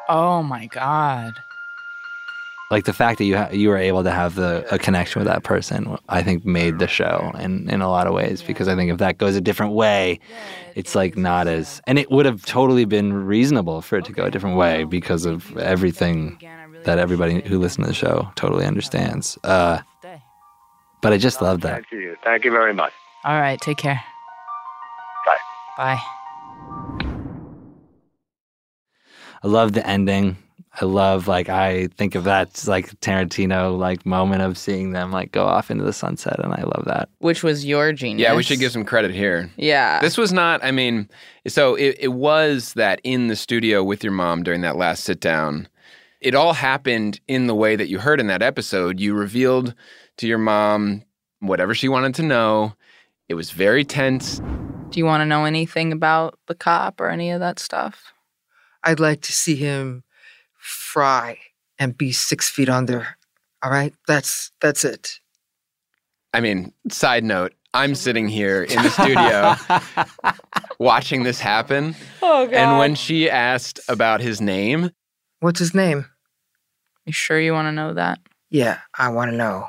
Oh 0.09 0.43
my 0.43 0.67
God. 0.67 1.35
Like 2.71 2.85
the 2.85 2.93
fact 2.93 3.17
that 3.19 3.25
you 3.25 3.37
ha- 3.37 3.49
you 3.51 3.71
were 3.71 3.79
able 3.79 4.05
to 4.05 4.11
have 4.11 4.35
the 4.35 4.67
a 4.71 4.79
connection 4.79 5.21
with 5.21 5.27
that 5.27 5.43
person, 5.43 5.97
I 6.11 6.23
think 6.23 6.45
made 6.45 6.79
the 6.79 6.87
show 6.87 7.33
in 7.39 7.69
in 7.71 7.81
a 7.81 7.89
lot 7.89 8.07
of 8.07 8.13
ways. 8.13 8.43
Because 8.43 8.69
I 8.69 8.77
think 8.77 8.91
if 8.91 8.99
that 8.99 9.17
goes 9.17 9.37
a 9.37 9.41
different 9.41 9.73
way, 9.73 10.21
it's 10.75 10.95
like 10.95 11.17
not 11.17 11.47
as 11.47 11.81
and 11.87 11.99
it 11.99 12.11
would 12.11 12.27
have 12.27 12.45
totally 12.45 12.85
been 12.85 13.13
reasonable 13.13 13.81
for 13.81 13.97
it 13.99 14.05
to 14.05 14.13
go 14.13 14.25
a 14.25 14.31
different 14.31 14.57
way 14.57 14.85
because 14.85 15.25
of 15.25 15.57
everything 15.57 16.39
that 16.85 16.99
everybody 16.99 17.41
who 17.41 17.59
listened 17.59 17.85
to 17.85 17.89
the 17.89 17.95
show 17.95 18.31
totally 18.35 18.67
understands. 18.67 19.39
Uh, 19.45 19.79
but 21.01 21.13
I 21.13 21.19
just 21.19 21.41
love 21.41 21.61
that. 21.63 21.75
Thank 21.75 21.93
you. 21.93 22.17
Thank 22.25 22.45
you 22.45 22.51
very 22.51 22.75
much. 22.75 22.93
All 23.25 23.41
right. 23.41 23.61
Take 23.61 23.79
care. 23.79 24.03
Bye. 25.25 25.39
Bye. 25.77 26.01
I 29.43 29.47
love 29.47 29.73
the 29.73 29.87
ending. 29.87 30.37
I 30.81 30.85
love 30.85 31.27
like 31.27 31.49
I 31.49 31.89
think 31.97 32.15
of 32.15 32.25
that 32.25 32.65
like 32.69 32.89
Tarantino 33.01 33.77
like 33.77 34.07
moment 34.07 34.43
of 34.43 34.57
seeing 34.57 34.93
them 34.93 35.11
like 35.11 35.33
go 35.33 35.45
off 35.45 35.71
into 35.71 35.85
the 35.85 35.93
sunset, 35.93 36.39
and 36.39 36.53
I 36.53 36.63
love 36.63 36.85
that. 36.87 37.09
Which 37.19 37.43
was 37.43 37.65
your 37.65 37.93
genius. 37.93 38.23
Yeah, 38.23 38.37
we 38.37 38.45
should 38.45 38.61
give 38.61 38.71
some 38.71 38.85
credit 38.85 39.11
here. 39.11 39.51
Yeah. 39.57 40.01
This 40.01 40.17
was 40.17 40.33
not, 40.33 40.63
I 40.63 40.71
mean, 40.71 41.09
so 41.49 41.75
it, 41.75 41.97
it 41.99 42.09
was 42.09 42.75
that 42.75 43.01
in 43.03 43.27
the 43.27 43.35
studio 43.35 43.83
with 43.83 44.05
your 44.05 44.13
mom 44.13 44.45
during 44.45 44.61
that 44.61 44.77
last 44.77 45.05
sit 45.05 45.21
down, 45.21 45.69
it 46.21 46.35
all 46.35 46.53
happened 46.53 47.21
in 47.27 47.49
the 47.49 47.55
way 47.55 47.75
that 47.75 47.89
you 47.89 47.99
heard 47.99 48.21
in 48.21 48.29
that 48.29 48.43
episode. 48.43 49.01
You 49.01 49.15
revealed 49.15 49.75
to 50.19 50.29
your 50.29 50.39
mom 50.39 51.03
whatever 51.41 51.75
she 51.75 51.89
wanted 51.89 52.15
to 52.17 52.23
know. 52.23 52.75
It 53.29 53.35
was 53.35 53.51
very 53.51 53.85
tense. 53.85 54.41
Do 54.91 54.99
you 54.99 55.05
want 55.05 55.23
to 55.23 55.27
know 55.27 55.45
anything 55.45 55.93
about 55.93 56.39
the 56.47 56.55
cop 56.55 57.01
or 57.01 57.11
any 57.11 57.31
of 57.31 57.41
that 57.41 57.59
stuff? 57.59 58.13
I'd 58.85 59.01
like 59.01 59.23
to 59.23 59.33
see 59.33 59.57
him 59.57 60.05
fry 60.89 61.39
and 61.79 61.97
be 61.97 62.13
six 62.13 62.49
feet 62.49 62.69
under. 62.69 63.07
All 63.63 63.71
right, 63.71 63.93
that's 64.07 64.53
that's 64.61 64.85
it. 64.85 65.21
I 66.33 66.41
mean, 66.41 66.73
side 66.91 67.25
note, 67.25 67.55
I'm 67.75 67.95
sitting 67.95 68.29
here 68.29 68.63
in 68.63 68.83
the 68.83 68.91
studio 68.91 70.33
watching 70.79 71.23
this 71.23 71.41
happen. 71.41 71.95
Oh, 72.23 72.47
God. 72.47 72.55
And 72.55 72.79
when 72.79 72.95
she 72.95 73.31
asked 73.31 73.81
about 73.89 74.21
his 74.21 74.41
name, 74.41 74.91
What's 75.41 75.61
his 75.61 75.75
name? 75.75 76.07
You 77.07 77.13
sure 77.13 77.39
you 77.39 77.53
want 77.53 77.67
to 77.67 77.73
know 77.73 77.95
that? 77.95 78.19
Yeah, 78.51 78.81
I 78.99 79.11
want 79.11 79.31
to 79.31 79.37
know. 79.37 79.69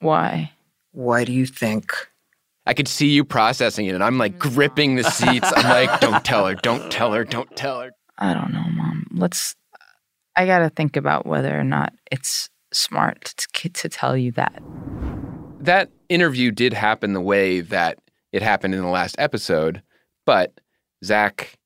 Why? 0.00 0.52
Why 0.92 1.24
do 1.24 1.32
you 1.32 1.46
think? 1.46 1.92
I 2.64 2.74
could 2.74 2.88
see 2.88 3.08
you 3.08 3.24
processing 3.24 3.86
it, 3.86 3.94
and 3.94 4.02
I'm 4.02 4.18
like 4.18 4.38
gripping 4.38 4.94
the 4.94 5.04
seats. 5.04 5.50
I'm 5.54 5.68
like, 5.68 6.00
don't 6.00 6.24
tell 6.24 6.46
her, 6.46 6.54
don't 6.54 6.90
tell 6.90 7.12
her, 7.12 7.24
don't 7.24 7.54
tell 7.56 7.80
her. 7.80 7.92
I 8.18 8.34
don't 8.34 8.52
know, 8.52 8.64
mom. 8.70 9.06
Let's. 9.12 9.54
I 10.36 10.46
got 10.46 10.60
to 10.60 10.70
think 10.70 10.96
about 10.96 11.26
whether 11.26 11.58
or 11.58 11.64
not 11.64 11.92
it's 12.10 12.48
smart 12.72 13.34
to, 13.36 13.68
to 13.68 13.88
tell 13.88 14.16
you 14.16 14.32
that. 14.32 14.62
That 15.60 15.90
interview 16.08 16.50
did 16.50 16.72
happen 16.72 17.12
the 17.12 17.20
way 17.20 17.60
that 17.60 17.98
it 18.32 18.42
happened 18.42 18.74
in 18.74 18.80
the 18.80 18.88
last 18.88 19.14
episode, 19.18 19.82
but 20.24 20.60
Zac, 21.04 21.58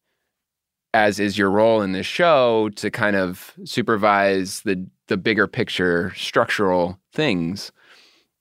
as 0.92 1.20
is 1.20 1.38
your 1.38 1.50
role 1.50 1.82
in 1.82 1.92
this 1.92 2.06
show, 2.06 2.70
to 2.76 2.90
kind 2.90 3.16
of 3.16 3.54
supervise 3.64 4.62
the 4.62 4.86
the 5.08 5.16
bigger 5.16 5.46
picture 5.46 6.12
structural 6.16 6.98
things, 7.12 7.70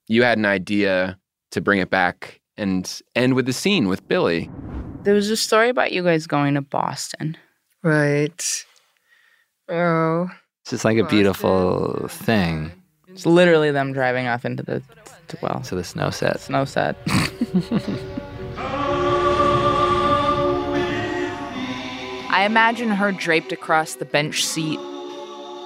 you 0.07 0.23
had 0.23 0.38
an 0.38 0.45
idea 0.45 1.17
to 1.51 1.61
bring 1.61 1.79
it 1.79 1.89
back 1.89 2.41
and 2.57 3.01
end 3.15 3.35
with 3.35 3.45
the 3.45 3.53
scene 3.53 3.88
with 3.88 4.07
Billy. 4.07 4.49
There 5.03 5.13
was 5.13 5.29
a 5.29 5.38
story 5.38 5.69
about 5.69 5.91
you 5.91 6.03
guys 6.03 6.25
going 6.25 6.55
to 6.55 6.61
Boston. 6.61 7.38
Right. 7.83 8.65
Oh. 9.69 10.30
It's 10.62 10.71
just 10.71 10.86
like 10.86 10.97
a 10.97 11.04
beautiful 11.04 12.08
thing. 12.08 12.71
It's 13.08 13.25
literally 13.25 13.71
them 13.71 13.93
driving 13.93 14.28
off 14.28 14.45
into 14.45 14.63
the 14.63 14.82
well 15.41 15.62
to 15.62 15.75
the 15.75 15.84
snow 15.84 16.10
set. 16.10 16.39
Snow 16.39 16.65
set. 16.65 16.97
I 22.30 22.43
imagine 22.45 22.89
her 22.89 23.12
draped 23.13 23.51
across 23.54 23.95
the 23.95 24.06
bench 24.06 24.43
seat, 24.43 24.80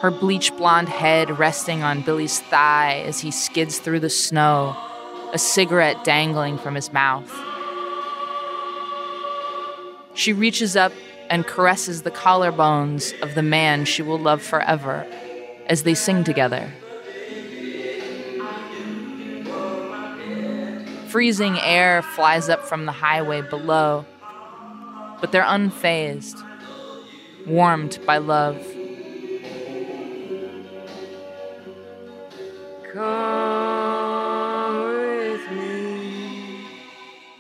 her 0.01 0.11
bleach 0.11 0.55
blonde 0.55 0.87
head 0.87 1.39
resting 1.39 1.81
on 1.81 2.03
Billy's 2.03 2.39
thigh 2.41 3.01
as 3.07 3.19
he 3.19 3.31
skids 3.31 3.79
through 3.79 4.01
the 4.01 4.09
snow, 4.09 4.77
a 5.33 5.39
cigarette 5.39 6.03
dangling 6.03 6.59
from 6.59 6.75
his 6.75 6.93
mouth. 6.93 7.33
She 10.13 10.31
reaches 10.31 10.75
up 10.75 10.93
and 11.29 11.45
caresses 11.45 12.01
the 12.01 12.11
collarbones 12.11 13.19
of 13.21 13.35
the 13.35 13.43
man 13.43 13.85
she 13.85 14.01
will 14.01 14.19
love 14.19 14.41
forever 14.41 15.05
as 15.67 15.83
they 15.83 15.93
sing 15.93 16.23
together. 16.23 16.71
Freezing 21.09 21.57
air 21.59 22.01
flies 22.01 22.49
up 22.49 22.63
from 22.65 22.85
the 22.85 22.91
highway 22.91 23.41
below, 23.41 24.05
but 25.21 25.31
they're 25.31 25.43
unfazed, 25.43 26.43
warmed 27.47 27.99
by 28.05 28.17
love. 28.17 28.57
Come 32.93 33.78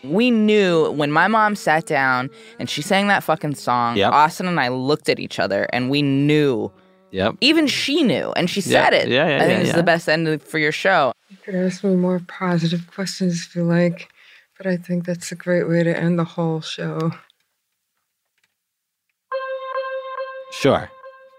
We 0.09 0.31
knew 0.31 0.91
when 0.91 1.11
my 1.11 1.27
mom 1.27 1.55
sat 1.55 1.85
down 1.85 2.29
and 2.59 2.69
she 2.69 2.81
sang 2.81 3.07
that 3.07 3.23
fucking 3.23 3.55
song, 3.55 3.97
Yep. 3.97 4.11
Austin 4.11 4.47
and 4.47 4.59
I 4.59 4.67
looked 4.69 5.09
at 5.09 5.19
each 5.19 5.39
other 5.39 5.63
and 5.71 5.89
we 5.89 6.01
knew. 6.01 6.71
Yep. 7.11 7.35
Even 7.41 7.65
she 7.67 8.03
knew 8.03 8.31
and 8.35 8.49
she 8.49 8.59
Yeah, 8.61 8.83
said 8.85 8.93
it. 8.93 9.07
yeah, 9.09 9.27
yeah, 9.27 9.35
I 9.37 9.39
think 9.39 9.51
yeah, 9.51 9.57
this 9.59 9.67
is 9.69 9.73
yeah. 9.73 9.75
the 9.77 9.83
best 9.83 10.07
end 10.09 10.41
for 10.43 10.59
your 10.59 10.71
show. 10.71 11.11
You 11.29 11.37
could 11.43 11.55
ask 11.55 11.83
me 11.83 11.95
more 11.95 12.19
positive 12.27 12.85
questions 12.91 13.45
if 13.47 13.55
you 13.55 13.63
like, 13.63 14.09
but 14.57 14.67
I 14.67 14.77
think 14.77 15.05
that's 15.05 15.31
a 15.31 15.35
great 15.35 15.67
way 15.67 15.83
to 15.83 15.95
end 15.97 16.19
the 16.19 16.23
whole 16.23 16.61
show. 16.61 17.11
Sure. 20.51 20.89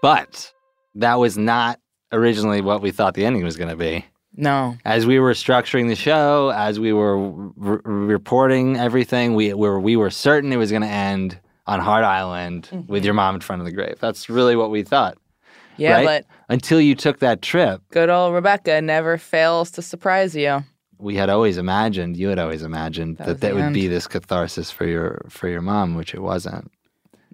But 0.01 0.51
that 0.95 1.19
was 1.19 1.37
not 1.37 1.79
originally 2.11 2.61
what 2.61 2.81
we 2.81 2.91
thought 2.91 3.13
the 3.13 3.25
ending 3.25 3.43
was 3.43 3.55
going 3.57 3.69
to 3.69 3.75
be. 3.75 4.05
No. 4.35 4.77
As 4.85 5.05
we 5.05 5.19
were 5.19 5.33
structuring 5.33 5.87
the 5.89 5.95
show, 5.95 6.49
as 6.55 6.79
we 6.79 6.93
were 6.93 7.17
re- 7.17 7.79
reporting 7.83 8.77
everything, 8.77 9.35
we 9.35 9.53
were 9.53 9.79
we 9.79 9.95
were 9.95 10.09
certain 10.09 10.53
it 10.53 10.57
was 10.57 10.71
going 10.71 10.83
to 10.83 10.87
end 10.87 11.37
on 11.67 11.79
Hart 11.79 12.05
Island 12.05 12.69
mm-hmm. 12.71 12.91
with 12.91 13.03
your 13.03 13.13
mom 13.13 13.35
in 13.35 13.41
front 13.41 13.61
of 13.61 13.65
the 13.65 13.71
grave. 13.71 13.97
That's 13.99 14.29
really 14.29 14.55
what 14.55 14.71
we 14.71 14.83
thought. 14.83 15.17
Yeah, 15.77 15.95
right? 15.95 16.05
but 16.05 16.25
until 16.49 16.79
you 16.79 16.95
took 16.95 17.19
that 17.19 17.41
trip, 17.41 17.81
good 17.91 18.09
old 18.09 18.33
Rebecca 18.33 18.81
never 18.81 19.17
fails 19.17 19.71
to 19.71 19.81
surprise 19.81 20.35
you. 20.35 20.63
we 20.97 21.15
had 21.15 21.29
always 21.29 21.57
imagined, 21.57 22.15
you 22.17 22.29
had 22.29 22.39
always 22.39 22.61
imagined 22.63 23.17
That 23.17 23.27
that 23.27 23.41
that, 23.41 23.55
would 23.55 23.73
be 23.73 23.87
this 23.87 24.07
catharsis 24.07 24.71
for 24.71 24.85
your 24.85 25.25
for 25.29 25.47
your 25.49 25.61
mom, 25.61 25.95
which 25.95 26.13
it 26.13 26.21
wasn't. 26.21 26.71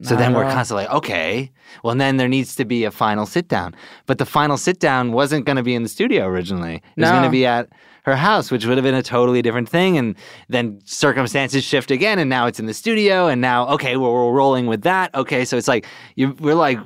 So 0.02 0.14
Not 0.14 0.20
then 0.20 0.34
we're 0.34 0.44
constantly 0.52 0.86
like, 0.86 0.94
okay, 0.94 1.52
well 1.84 1.96
then 1.96 2.18
there 2.18 2.28
needs 2.28 2.56
to 2.56 2.66
be 2.66 2.84
a 2.84 2.92
final 2.92 3.26
sit 3.26 3.48
down. 3.48 3.76
But 4.06 4.20
the 4.20 4.26
final 4.26 4.58
sit 4.58 4.80
down 4.80 5.12
wasn't 5.12 5.46
going 5.46 5.58
to 5.58 5.64
be 5.64 5.74
in 5.74 5.84
the 5.84 5.90
studio 5.90 6.26
originally. 6.28 6.76
It 6.96 7.02
was 7.02 7.10
going 7.10 7.24
to 7.24 7.30
be 7.30 7.46
at 7.46 7.70
her 8.04 8.16
house, 8.16 8.52
which 8.52 8.66
would 8.66 8.78
have 8.78 8.86
been 8.86 8.96
a 8.96 9.04
totally 9.04 9.42
different 9.42 9.68
thing. 9.68 9.98
And 9.98 10.16
then 10.48 10.80
circumstances 10.86 11.66
shift 11.66 11.92
again, 11.92 12.20
and 12.20 12.30
now 12.30 12.46
it's 12.46 12.58
in 12.58 12.66
the 12.66 12.74
studio. 12.74 13.28
And 13.28 13.42
now, 13.42 13.68
okay, 13.70 13.98
well, 13.98 14.14
we're 14.14 14.32
rolling 14.32 14.66
with 14.66 14.84
that. 14.84 15.14
Okay, 15.14 15.44
so 15.44 15.58
it's 15.58 15.68
like 15.68 15.86
you, 16.16 16.34
we're 16.40 16.56
like, 16.56 16.80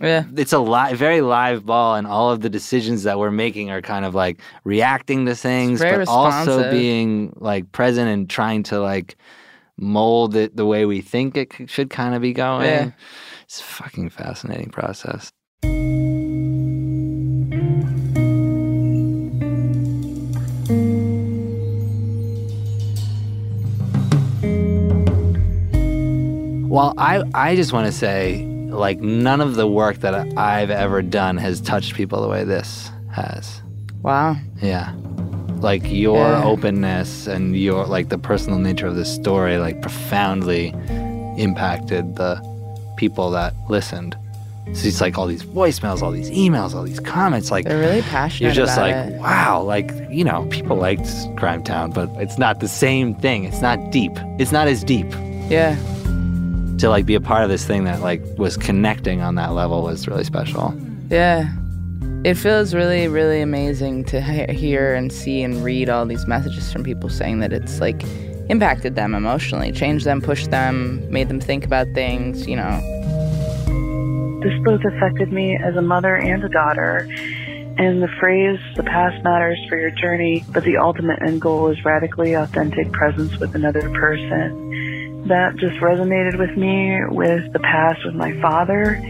yeah, 0.00 0.22
it's 0.36 0.52
a 0.52 0.60
li- 0.60 0.94
very 0.94 1.20
live 1.20 1.66
ball, 1.66 1.96
and 1.96 2.06
all 2.06 2.30
of 2.30 2.42
the 2.42 2.48
decisions 2.48 3.02
that 3.02 3.18
we're 3.18 3.32
making 3.32 3.70
are 3.70 3.82
kind 3.82 4.04
of 4.04 4.14
like 4.14 4.40
reacting 4.62 5.26
to 5.26 5.34
things, 5.34 5.80
but 5.80 6.06
also 6.08 6.58
being 6.70 7.32
like 7.40 7.72
present 7.72 8.08
and 8.08 8.30
trying 8.30 8.62
to 8.64 8.78
like 8.80 9.16
mold 9.78 10.34
it 10.36 10.56
the 10.56 10.66
way 10.66 10.84
we 10.84 11.00
think 11.00 11.36
it 11.36 11.52
should 11.66 11.90
kind 11.90 12.14
of 12.14 12.22
be 12.22 12.32
going. 12.32 12.66
Yeah. 12.66 12.90
It's 13.44 13.60
a 13.60 13.64
fucking 13.64 14.10
fascinating 14.10 14.70
process. 14.70 15.32
Well, 26.70 26.92
I, 26.98 27.22
I 27.32 27.56
just 27.56 27.72
want 27.72 27.86
to 27.86 27.92
say, 27.92 28.44
like, 28.44 29.00
none 29.00 29.40
of 29.40 29.54
the 29.54 29.66
work 29.66 30.00
that 30.00 30.14
I've 30.36 30.70
ever 30.70 31.00
done 31.00 31.38
has 31.38 31.62
touched 31.62 31.94
people 31.94 32.20
the 32.20 32.28
way 32.28 32.44
this 32.44 32.90
has. 33.10 33.62
Wow. 34.02 34.36
Yeah. 34.60 34.94
Like, 35.60 35.82
your 35.90 36.18
Yeah. 36.18 36.44
openness 36.44 37.26
and 37.26 37.56
your, 37.56 37.86
like, 37.86 38.08
the 38.08 38.18
personal 38.18 38.58
nature 38.58 38.86
of 38.86 38.96
this 38.96 39.12
story, 39.12 39.58
like, 39.58 39.80
profoundly 39.82 40.74
impacted 41.36 42.16
the 42.16 42.40
people 42.96 43.30
that 43.30 43.54
listened. 43.68 44.16
So 44.74 44.86
it's 44.86 45.00
like 45.00 45.16
all 45.16 45.26
these 45.26 45.44
voicemails, 45.44 46.02
all 46.02 46.10
these 46.10 46.30
emails, 46.30 46.74
all 46.74 46.82
these 46.82 47.00
comments. 47.00 47.50
Like, 47.50 47.64
They're 47.64 47.78
really 47.78 48.02
passionate 48.02 48.54
you're 48.54 48.66
just 48.66 48.76
like, 48.76 48.94
it. 48.94 49.18
wow, 49.18 49.62
like, 49.62 49.92
you 50.10 50.24
know, 50.24 50.46
people 50.50 50.76
liked 50.76 51.06
Crimetown, 51.36 51.94
but 51.94 52.10
it's 52.16 52.36
not 52.38 52.60
the 52.60 52.68
same 52.68 53.14
thing. 53.14 53.44
It's 53.44 53.62
not 53.62 53.90
deep. 53.92 54.12
It's 54.38 54.52
not 54.52 54.68
as 54.68 54.84
deep 54.84 55.06
Yeah. 55.48 55.74
to 56.78 56.88
like 56.90 57.06
be 57.06 57.14
a 57.14 57.20
part 57.20 57.44
of 57.44 57.48
this 57.48 57.64
thing 57.64 57.84
that 57.84 58.02
like 58.02 58.22
was 58.36 58.56
connecting 58.58 59.22
on 59.22 59.36
that 59.36 59.54
level 59.54 59.82
was 59.82 60.06
really 60.06 60.24
special. 60.24 60.74
Yeah. 61.10 61.48
It 62.24 62.34
feels 62.34 62.74
really, 62.74 63.06
really 63.06 63.40
amazing 63.40 64.04
to 64.06 64.20
hear 64.20 64.92
and 64.92 65.12
see 65.12 65.40
and 65.42 65.62
read 65.62 65.88
all 65.88 66.04
these 66.04 66.26
messages 66.26 66.72
from 66.72 66.82
people 66.82 67.08
saying 67.08 67.38
that 67.40 67.52
it's 67.52 67.80
like 67.80 68.02
impacted 68.48 68.96
them 68.96 69.14
emotionally, 69.14 69.70
changed 69.70 70.04
them, 70.04 70.20
pushed 70.20 70.50
them, 70.50 71.08
made 71.12 71.28
them 71.28 71.40
think 71.40 71.64
about 71.64 71.86
things, 71.94 72.44
you 72.48 72.56
know. 72.56 72.80
This 74.42 74.52
both 74.64 74.80
affected 74.84 75.32
me 75.32 75.56
as 75.56 75.76
a 75.76 75.82
mother 75.82 76.16
and 76.16 76.42
a 76.42 76.48
daughter. 76.48 77.08
And 77.78 78.02
the 78.02 78.08
phrase, 78.18 78.58
the 78.74 78.82
past 78.82 79.22
matters 79.22 79.58
for 79.68 79.78
your 79.78 79.92
journey, 79.92 80.44
but 80.48 80.64
the 80.64 80.76
ultimate 80.76 81.22
end 81.22 81.40
goal 81.40 81.68
is 81.68 81.84
radically 81.84 82.34
authentic 82.34 82.90
presence 82.90 83.36
with 83.38 83.54
another 83.54 83.88
person. 83.90 85.28
That 85.28 85.54
just 85.56 85.76
resonated 85.76 86.36
with 86.36 86.56
me 86.56 86.98
with 87.10 87.52
the 87.52 87.60
past 87.60 88.04
with 88.04 88.16
my 88.16 88.32
father 88.40 89.00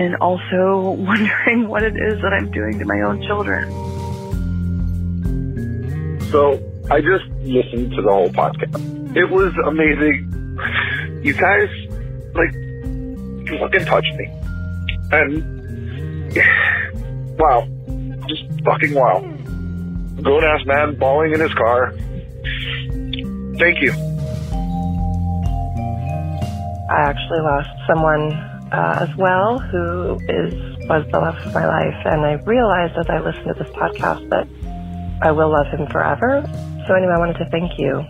and 0.00 0.16
also 0.16 0.90
wondering 0.98 1.68
what 1.68 1.84
it 1.84 1.94
is 1.94 2.20
that 2.22 2.32
I'm 2.32 2.50
doing 2.50 2.78
to 2.78 2.84
my 2.86 3.02
own 3.02 3.22
children. 3.22 3.70
So 6.32 6.58
I 6.90 7.00
just 7.00 7.24
listened 7.42 7.92
to 7.92 8.02
the 8.02 8.10
whole 8.10 8.30
podcast. 8.30 9.16
It 9.16 9.30
was 9.30 9.52
amazing. 9.66 10.26
You 11.22 11.34
guys, 11.34 11.68
like, 12.34 12.52
you 12.52 13.58
fucking 13.60 13.84
touched 13.84 14.14
me. 14.14 14.26
And, 15.12 16.32
wow, 17.38 17.68
just 18.26 18.44
fucking 18.64 18.94
wow. 18.94 19.20
Grown 20.22 20.44
ass 20.44 20.64
man 20.64 20.94
bawling 20.96 21.34
in 21.34 21.40
his 21.40 21.52
car. 21.54 21.92
Thank 23.58 23.82
you. 23.82 23.92
I 26.88 27.02
actually 27.02 27.40
lost 27.40 27.68
someone 27.86 28.49
uh, 28.72 29.06
as 29.08 29.16
well 29.16 29.58
who 29.58 30.18
is 30.28 30.54
was 30.88 31.06
the 31.12 31.18
love 31.18 31.36
of 31.36 31.54
my 31.54 31.66
life, 31.66 31.96
and 32.04 32.22
I 32.22 32.32
realized 32.44 32.96
as 32.98 33.06
I 33.08 33.20
listened 33.20 33.46
to 33.46 33.54
this 33.54 33.72
podcast 33.72 34.28
that 34.30 34.46
I 35.22 35.30
will 35.30 35.50
love 35.50 35.66
him 35.68 35.86
forever. 35.88 36.42
So 36.86 36.94
anyway, 36.94 37.12
I 37.14 37.18
wanted 37.18 37.38
to 37.38 37.48
thank 37.50 37.78
you. 37.78 38.04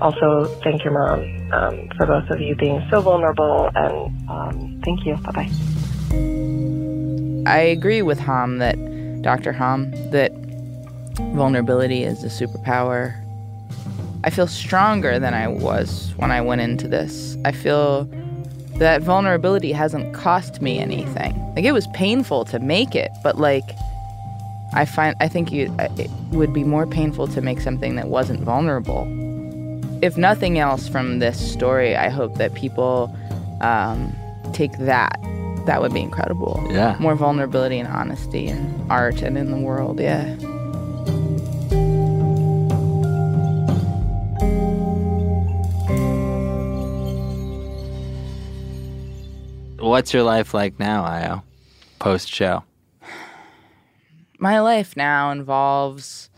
Also, 0.00 0.44
thank 0.62 0.84
your 0.84 0.92
mom 0.92 1.52
um, 1.52 1.88
for 1.96 2.06
both 2.06 2.28
of 2.30 2.40
you 2.40 2.54
being 2.54 2.86
so 2.90 3.00
vulnerable, 3.00 3.70
and 3.74 4.30
um, 4.30 4.80
thank 4.84 5.04
you. 5.06 5.16
Bye 5.16 5.32
bye. 5.32 5.50
I 7.50 7.58
agree 7.60 8.02
with 8.02 8.18
Hom 8.18 8.58
that 8.58 8.76
Dr. 9.22 9.52
Hom 9.52 9.90
that 10.10 10.32
vulnerability 11.34 12.04
is 12.04 12.22
a 12.24 12.28
superpower. 12.28 13.24
I 14.24 14.30
feel 14.30 14.46
stronger 14.46 15.18
than 15.18 15.32
I 15.32 15.48
was 15.48 16.12
when 16.16 16.30
I 16.30 16.40
went 16.40 16.60
into 16.60 16.88
this. 16.88 17.36
I 17.44 17.52
feel 17.52 18.08
that 18.78 19.02
vulnerability 19.02 19.72
hasn't 19.72 20.14
cost 20.14 20.62
me 20.62 20.78
anything. 20.78 21.34
Like 21.54 21.64
it 21.64 21.72
was 21.72 21.86
painful 21.88 22.44
to 22.46 22.58
make 22.58 22.94
it, 22.94 23.10
but 23.22 23.38
like 23.38 23.64
I 24.72 24.84
find 24.84 25.16
I 25.20 25.28
think 25.28 25.50
you 25.52 25.74
it 25.78 26.10
would 26.30 26.52
be 26.52 26.64
more 26.64 26.86
painful 26.86 27.26
to 27.28 27.40
make 27.40 27.60
something 27.60 27.96
that 27.96 28.08
wasn't 28.08 28.40
vulnerable. 28.40 29.06
If 30.02 30.16
nothing 30.16 30.58
else 30.58 30.86
from 30.86 31.18
this 31.18 31.52
story, 31.52 31.96
I 31.96 32.08
hope 32.08 32.36
that 32.36 32.54
people 32.54 33.14
um, 33.60 34.14
take 34.52 34.72
that. 34.78 35.18
That 35.66 35.82
would 35.82 35.92
be 35.92 36.00
incredible. 36.00 36.64
Yeah. 36.70 36.96
More 37.00 37.14
vulnerability 37.14 37.78
and 37.78 37.88
honesty 37.88 38.46
in 38.46 38.86
art 38.88 39.22
and 39.22 39.36
in 39.36 39.50
the 39.50 39.58
world. 39.58 40.00
Yeah. 40.00 40.36
What's 49.88 50.12
your 50.12 50.22
life 50.22 50.52
like 50.52 50.78
now, 50.78 51.02
Io? 51.04 51.42
Post 51.98 52.28
show. 52.28 52.62
My 54.38 54.60
life 54.60 54.98
now 54.98 55.30
involves 55.30 56.28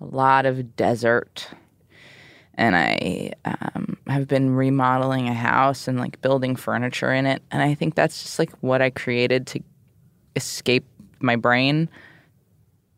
a 0.00 0.06
lot 0.06 0.46
of 0.46 0.74
desert. 0.74 1.48
And 2.54 2.74
I 2.74 3.32
um, 3.44 3.98
have 4.06 4.26
been 4.26 4.54
remodeling 4.54 5.28
a 5.28 5.34
house 5.34 5.86
and 5.86 6.00
like 6.00 6.22
building 6.22 6.56
furniture 6.56 7.12
in 7.12 7.26
it. 7.26 7.42
And 7.50 7.60
I 7.60 7.74
think 7.74 7.94
that's 7.94 8.22
just 8.22 8.38
like 8.38 8.50
what 8.62 8.80
I 8.80 8.88
created 8.88 9.46
to 9.48 9.60
escape 10.34 10.86
my 11.20 11.36
brain. 11.36 11.90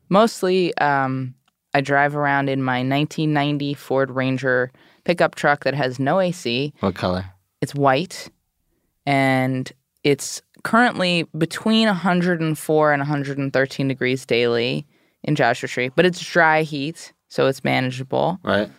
Mostly, 0.09 0.73
um, 0.79 1.35
I 1.75 1.81
drive 1.81 2.15
around 2.15 2.49
in 2.49 2.63
my 2.63 2.79
1990 2.79 3.75
Ford 3.75 4.13
Ranger 4.13 4.71
pickup 5.03 5.35
truck 5.35 5.65
that 5.65 5.75
has 5.75 5.99
no 5.99 6.21
AC. 6.21 6.73
What 6.79 6.95
color? 6.95 7.27
It's 7.61 7.75
white, 7.75 8.31
and 9.09 9.73
it's 10.05 10.43
currently 10.65 11.25
between 11.37 11.87
104 11.87 12.93
and 12.93 13.01
113 13.01 13.89
degrees 13.89 14.27
daily 14.27 14.87
in 15.25 15.35
Joshua 15.35 15.67
Tree, 15.67 15.89
but 15.89 16.05
it's 16.05 16.21
dry 16.21 16.61
heat, 16.63 17.15
so 17.29 17.47
it's 17.47 17.65
manageable. 17.65 18.39
Right. 18.43 18.71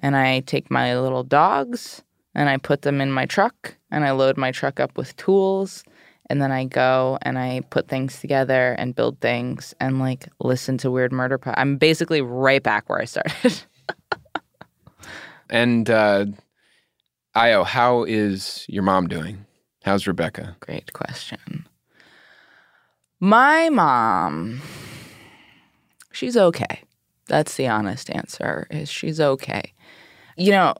and 0.00 0.16
I 0.16 0.40
take 0.40 0.70
my 0.70 0.98
little 0.98 1.24
dogs 1.24 2.02
and 2.34 2.48
I 2.48 2.58
put 2.58 2.82
them 2.82 3.00
in 3.00 3.10
my 3.10 3.26
truck 3.26 3.76
and 3.90 4.04
I 4.04 4.12
load 4.12 4.36
my 4.36 4.52
truck 4.52 4.78
up 4.78 4.96
with 4.96 5.16
tools 5.16 5.82
and 6.30 6.40
then 6.40 6.52
I 6.52 6.64
go 6.64 7.18
and 7.22 7.36
I 7.38 7.62
put 7.70 7.88
things 7.88 8.20
together 8.20 8.74
and 8.78 8.94
build 8.94 9.20
things 9.20 9.74
and 9.80 9.98
like 9.98 10.28
listen 10.40 10.78
to 10.78 10.90
weird 10.92 11.12
murder. 11.12 11.38
Po- 11.38 11.54
I'm 11.56 11.76
basically 11.76 12.22
right 12.22 12.62
back 12.62 12.88
where 12.88 13.00
I 13.00 13.04
started. 13.06 13.62
And 15.50 15.90
uh, 15.90 16.26
Io, 17.34 17.64
how 17.64 18.04
is 18.04 18.64
your 18.68 18.82
mom 18.82 19.06
doing? 19.08 19.44
How's 19.84 20.06
Rebecca? 20.06 20.56
Great 20.60 20.92
question. 20.92 21.66
My 23.20 23.68
mom, 23.68 24.60
she's 26.12 26.36
okay. 26.36 26.82
That's 27.26 27.56
the 27.56 27.68
honest 27.68 28.10
answer. 28.10 28.66
Is 28.70 28.88
she's 28.88 29.20
okay. 29.20 29.72
You 30.36 30.50
know, 30.50 30.74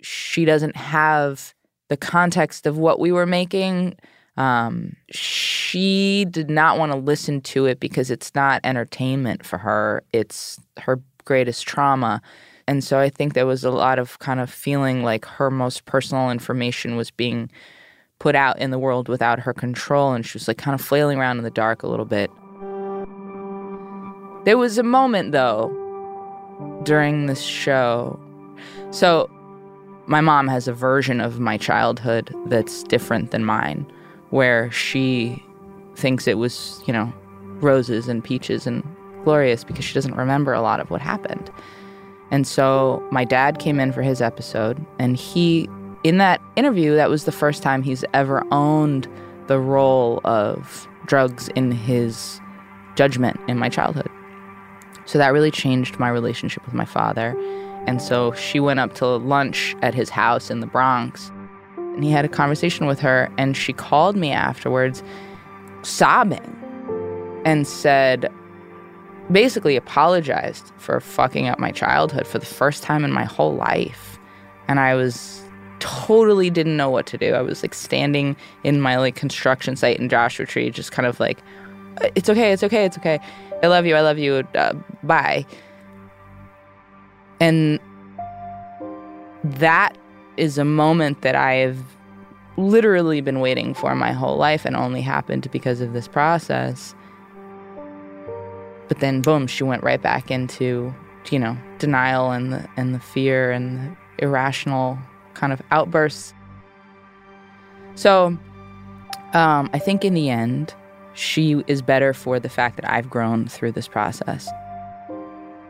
she 0.00 0.44
doesn't 0.44 0.76
have 0.76 1.54
the 1.88 1.96
context 1.96 2.66
of 2.66 2.78
what 2.78 3.00
we 3.00 3.12
were 3.12 3.26
making. 3.26 3.96
Um, 4.36 4.96
she 5.10 6.26
did 6.30 6.48
not 6.48 6.78
want 6.78 6.92
to 6.92 6.98
listen 6.98 7.40
to 7.42 7.66
it 7.66 7.80
because 7.80 8.10
it's 8.10 8.34
not 8.34 8.60
entertainment 8.64 9.44
for 9.44 9.58
her. 9.58 10.04
It's 10.12 10.60
her 10.78 11.00
greatest 11.24 11.66
trauma. 11.66 12.22
And 12.68 12.84
so 12.84 12.98
I 12.98 13.08
think 13.08 13.32
there 13.32 13.46
was 13.46 13.64
a 13.64 13.70
lot 13.70 13.98
of 13.98 14.18
kind 14.18 14.40
of 14.40 14.50
feeling 14.50 15.02
like 15.02 15.24
her 15.24 15.50
most 15.50 15.86
personal 15.86 16.30
information 16.30 16.96
was 16.96 17.10
being 17.10 17.50
put 18.18 18.34
out 18.34 18.58
in 18.58 18.70
the 18.70 18.78
world 18.78 19.08
without 19.08 19.40
her 19.40 19.54
control. 19.54 20.12
And 20.12 20.26
she 20.26 20.36
was 20.36 20.46
like 20.46 20.58
kind 20.58 20.74
of 20.74 20.80
flailing 20.82 21.18
around 21.18 21.38
in 21.38 21.44
the 21.44 21.50
dark 21.50 21.82
a 21.82 21.88
little 21.88 22.04
bit. 22.04 22.30
There 24.44 24.58
was 24.58 24.76
a 24.76 24.82
moment 24.82 25.32
though 25.32 25.70
during 26.82 27.24
this 27.24 27.40
show. 27.40 28.20
So 28.90 29.30
my 30.06 30.20
mom 30.20 30.46
has 30.48 30.68
a 30.68 30.74
version 30.74 31.22
of 31.22 31.40
my 31.40 31.56
childhood 31.56 32.34
that's 32.48 32.82
different 32.82 33.30
than 33.30 33.46
mine, 33.46 33.90
where 34.28 34.70
she 34.70 35.42
thinks 35.96 36.26
it 36.26 36.36
was, 36.36 36.82
you 36.86 36.92
know, 36.92 37.10
roses 37.60 38.08
and 38.08 38.22
peaches 38.22 38.66
and 38.66 38.84
glorious 39.24 39.64
because 39.64 39.86
she 39.86 39.94
doesn't 39.94 40.16
remember 40.16 40.52
a 40.52 40.60
lot 40.60 40.80
of 40.80 40.90
what 40.90 41.00
happened. 41.00 41.50
And 42.30 42.46
so 42.46 43.02
my 43.10 43.24
dad 43.24 43.58
came 43.58 43.80
in 43.80 43.92
for 43.92 44.02
his 44.02 44.20
episode, 44.20 44.84
and 44.98 45.16
he, 45.16 45.68
in 46.04 46.18
that 46.18 46.40
interview, 46.56 46.94
that 46.96 47.08
was 47.08 47.24
the 47.24 47.32
first 47.32 47.62
time 47.62 47.82
he's 47.82 48.04
ever 48.12 48.44
owned 48.52 49.08
the 49.46 49.58
role 49.58 50.20
of 50.24 50.86
drugs 51.06 51.48
in 51.48 51.72
his 51.72 52.40
judgment 52.96 53.40
in 53.48 53.58
my 53.58 53.68
childhood. 53.68 54.10
So 55.06 55.18
that 55.18 55.32
really 55.32 55.50
changed 55.50 55.98
my 55.98 56.10
relationship 56.10 56.64
with 56.66 56.74
my 56.74 56.84
father. 56.84 57.34
And 57.86 58.02
so 58.02 58.32
she 58.32 58.60
went 58.60 58.78
up 58.80 58.94
to 58.96 59.06
lunch 59.06 59.74
at 59.80 59.94
his 59.94 60.10
house 60.10 60.50
in 60.50 60.60
the 60.60 60.66
Bronx, 60.66 61.30
and 61.76 62.04
he 62.04 62.10
had 62.10 62.26
a 62.26 62.28
conversation 62.28 62.86
with 62.86 63.00
her, 63.00 63.32
and 63.38 63.56
she 63.56 63.72
called 63.72 64.16
me 64.16 64.30
afterwards, 64.32 65.02
sobbing, 65.82 66.54
and 67.46 67.66
said, 67.66 68.30
basically 69.30 69.76
apologized 69.76 70.72
for 70.78 71.00
fucking 71.00 71.48
up 71.48 71.58
my 71.58 71.70
childhood 71.70 72.26
for 72.26 72.38
the 72.38 72.46
first 72.46 72.82
time 72.82 73.04
in 73.04 73.12
my 73.12 73.24
whole 73.24 73.54
life. 73.54 74.18
And 74.68 74.80
I 74.80 74.94
was 74.94 75.42
totally 75.80 76.50
didn't 76.50 76.76
know 76.76 76.90
what 76.90 77.06
to 77.06 77.18
do. 77.18 77.34
I 77.34 77.42
was 77.42 77.62
like 77.62 77.74
standing 77.74 78.36
in 78.64 78.80
my 78.80 78.96
like 78.96 79.16
construction 79.16 79.76
site 79.76 79.98
in 79.98 80.08
Joshua 80.08 80.46
Tree, 80.46 80.70
just 80.70 80.92
kind 80.92 81.06
of 81.06 81.20
like, 81.20 81.38
it's 82.14 82.28
okay, 82.28 82.52
it's 82.52 82.62
okay, 82.62 82.84
it's 82.84 82.98
okay. 82.98 83.18
I 83.62 83.66
love 83.66 83.86
you, 83.86 83.96
I 83.96 84.00
love 84.00 84.18
you, 84.18 84.46
uh, 84.54 84.74
bye. 85.02 85.44
And 87.40 87.78
that 89.44 89.96
is 90.36 90.58
a 90.58 90.64
moment 90.64 91.22
that 91.22 91.34
I 91.34 91.54
have 91.54 91.78
literally 92.56 93.20
been 93.20 93.40
waiting 93.40 93.74
for 93.74 93.94
my 93.94 94.12
whole 94.12 94.36
life 94.36 94.64
and 94.64 94.76
only 94.76 95.00
happened 95.00 95.50
because 95.50 95.80
of 95.80 95.92
this 95.92 96.08
process. 96.08 96.94
But 98.88 99.00
then, 99.00 99.20
boom, 99.20 99.46
she 99.46 99.64
went 99.64 99.82
right 99.82 100.00
back 100.00 100.30
into, 100.30 100.94
you 101.30 101.38
know, 101.38 101.56
denial 101.78 102.30
and 102.30 102.52
the, 102.52 102.68
and 102.76 102.94
the 102.94 103.00
fear 103.00 103.50
and 103.50 103.78
the 103.78 104.24
irrational 104.24 104.98
kind 105.34 105.52
of 105.52 105.62
outbursts. 105.70 106.34
So, 107.94 108.38
um, 109.34 109.68
I 109.72 109.78
think 109.78 110.04
in 110.04 110.14
the 110.14 110.30
end, 110.30 110.74
she 111.14 111.62
is 111.66 111.82
better 111.82 112.14
for 112.14 112.40
the 112.40 112.48
fact 112.48 112.76
that 112.76 112.90
I've 112.90 113.10
grown 113.10 113.46
through 113.46 113.72
this 113.72 113.88
process. 113.88 114.48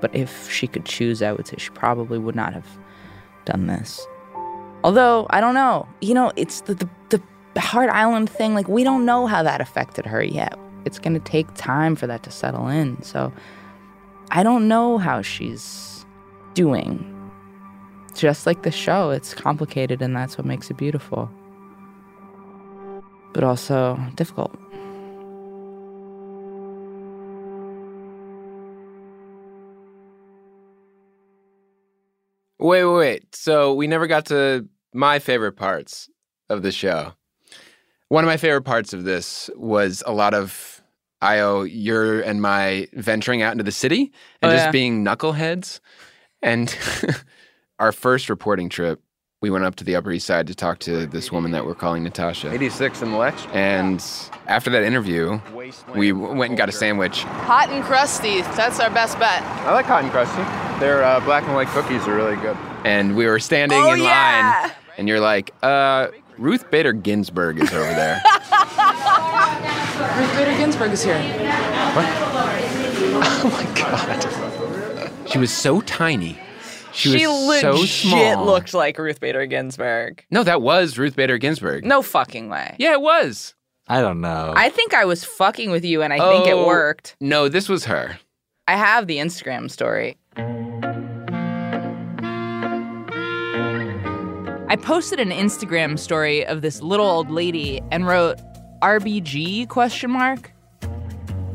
But 0.00 0.14
if 0.14 0.50
she 0.50 0.66
could 0.66 0.84
choose, 0.84 1.22
I 1.22 1.32
would 1.32 1.46
say 1.46 1.56
she 1.58 1.70
probably 1.70 2.18
would 2.18 2.36
not 2.36 2.52
have 2.52 2.66
done 3.44 3.66
this. 3.66 4.06
Although, 4.84 5.26
I 5.30 5.40
don't 5.40 5.54
know. 5.54 5.88
You 6.00 6.14
know, 6.14 6.32
it's 6.36 6.60
the, 6.62 6.74
the, 7.08 7.20
the 7.54 7.60
Hart 7.60 7.90
Island 7.90 8.30
thing. 8.30 8.54
Like, 8.54 8.68
we 8.68 8.84
don't 8.84 9.04
know 9.04 9.26
how 9.26 9.42
that 9.42 9.60
affected 9.60 10.06
her 10.06 10.22
yet. 10.22 10.56
It's 10.88 10.98
going 10.98 11.12
to 11.12 11.20
take 11.20 11.46
time 11.54 11.94
for 11.94 12.06
that 12.06 12.22
to 12.22 12.30
settle 12.30 12.66
in. 12.66 13.00
So, 13.02 13.30
I 14.30 14.42
don't 14.42 14.68
know 14.68 14.96
how 14.96 15.20
she's 15.20 16.04
doing. 16.54 17.14
Just 18.14 18.46
like 18.46 18.62
the 18.62 18.70
show, 18.70 19.10
it's 19.10 19.34
complicated, 19.34 20.00
and 20.02 20.16
that's 20.16 20.38
what 20.38 20.46
makes 20.46 20.70
it 20.70 20.78
beautiful. 20.78 21.30
But 23.34 23.44
also 23.44 24.00
difficult. 24.16 24.58
Wait, 32.58 32.84
wait, 32.84 32.96
wait. 32.96 33.34
So 33.36 33.72
we 33.74 33.86
never 33.86 34.06
got 34.06 34.26
to 34.26 34.68
my 34.92 35.20
favorite 35.20 35.52
parts 35.52 36.10
of 36.48 36.62
the 36.62 36.72
show. 36.72 37.12
One 38.08 38.24
of 38.24 38.28
my 38.28 38.36
favorite 38.36 38.62
parts 38.62 38.92
of 38.92 39.04
this 39.04 39.48
was 39.54 40.02
a 40.06 40.12
lot 40.12 40.34
of 40.34 40.77
Io, 41.22 41.62
your 41.62 42.20
and 42.20 42.40
my 42.40 42.88
venturing 42.92 43.42
out 43.42 43.52
into 43.52 43.64
the 43.64 43.72
city 43.72 44.12
and 44.42 44.50
Oh, 44.52 44.54
just 44.54 44.66
yeah. 44.66 44.70
being 44.70 45.04
knuckleheads. 45.04 45.80
And 46.42 46.74
our 47.78 47.92
first 47.92 48.28
reporting 48.30 48.68
trip, 48.68 49.00
we 49.40 49.50
went 49.50 49.64
up 49.64 49.76
to 49.76 49.84
the 49.84 49.94
Upper 49.96 50.10
East 50.12 50.26
Side 50.26 50.46
to 50.48 50.54
talk 50.54 50.80
to 50.80 51.06
this 51.06 51.30
woman 51.30 51.52
that 51.52 51.64
we're 51.64 51.74
calling 51.74 52.02
Natasha. 52.02 52.52
86 52.52 53.02
in 53.02 53.12
the 53.12 53.16
Lex. 53.18 53.46
And 53.52 54.04
after 54.48 54.68
that 54.70 54.82
interview, 54.82 55.40
we 55.94 56.12
went 56.12 56.50
and 56.50 56.58
got 56.58 56.68
a 56.68 56.72
sandwich. 56.72 57.22
Hot 57.22 57.68
and 57.70 57.84
crusty. 57.84 58.42
That's 58.42 58.80
our 58.80 58.90
best 58.90 59.18
bet. 59.18 59.42
I 59.42 59.72
like 59.72 59.86
hot 59.86 60.02
and 60.02 60.10
crusty. 60.12 60.42
Their 60.80 61.04
uh, 61.04 61.20
black 61.20 61.44
and 61.44 61.54
white 61.54 61.68
cookies 61.68 62.06
are 62.08 62.14
really 62.16 62.36
good. 62.36 62.56
And 62.84 63.16
we 63.16 63.26
were 63.26 63.38
standing 63.40 63.78
Oh, 63.80 63.92
in 63.92 64.00
yeah. 64.00 64.60
line, 64.62 64.72
and 64.96 65.08
you're 65.08 65.20
like, 65.20 65.52
uh, 65.62 66.08
Ruth 66.36 66.70
Bader 66.70 66.92
Ginsburg 66.92 67.60
is 67.60 67.72
over 67.72 67.82
there. 67.94 68.22
Ruth 70.18 70.36
Bader 70.36 70.56
Ginsburg 70.56 70.92
is 70.92 71.02
here. 71.04 71.18
What? 71.94 72.06
Oh 73.40 73.50
my 73.50 73.64
god. 73.80 75.28
She 75.30 75.38
was 75.38 75.52
so 75.52 75.80
tiny. 75.82 76.38
She, 76.92 77.16
She 77.18 77.26
was 77.26 77.60
so 77.60 77.72
legit 77.72 77.88
small. 77.88 78.44
looked 78.46 78.74
like 78.74 78.98
Ruth 78.98 79.20
Bader 79.20 79.46
Ginsburg. 79.46 80.24
No, 80.30 80.42
that 80.42 80.60
was 80.62 80.98
Ruth 80.98 81.14
Bader 81.14 81.38
Ginsburg. 81.38 81.84
No 81.84 82.02
fucking 82.02 82.48
way. 82.48 82.74
Yeah, 82.78 82.92
it 82.94 83.00
was. 83.00 83.54
I 83.86 84.00
don't 84.00 84.20
know. 84.20 84.52
I 84.56 84.70
think 84.70 84.92
I 84.94 85.04
was 85.04 85.24
fucking 85.24 85.70
with 85.70 85.84
you 85.84 86.02
and 86.02 86.12
I 86.12 86.18
think 86.18 86.46
it 86.48 86.54
Oh, 86.54 86.66
worked. 86.66 87.16
No, 87.20 87.48
this 87.48 87.68
was 87.68 87.84
her. 87.84 88.18
I 88.66 88.76
have 88.76 89.06
the 89.06 89.18
Instagram 89.18 89.70
story. 89.70 90.16
I 94.70 94.76
posted 94.76 95.18
an 95.20 95.30
Instagram 95.30 95.98
story 95.98 96.44
of 96.44 96.60
this 96.60 96.82
little 96.82 97.06
old 97.06 97.30
lady 97.30 97.80
and 97.90 98.06
wrote 98.06 98.38
RBG 98.82 99.68
question 99.68 100.10
mark. 100.10 100.52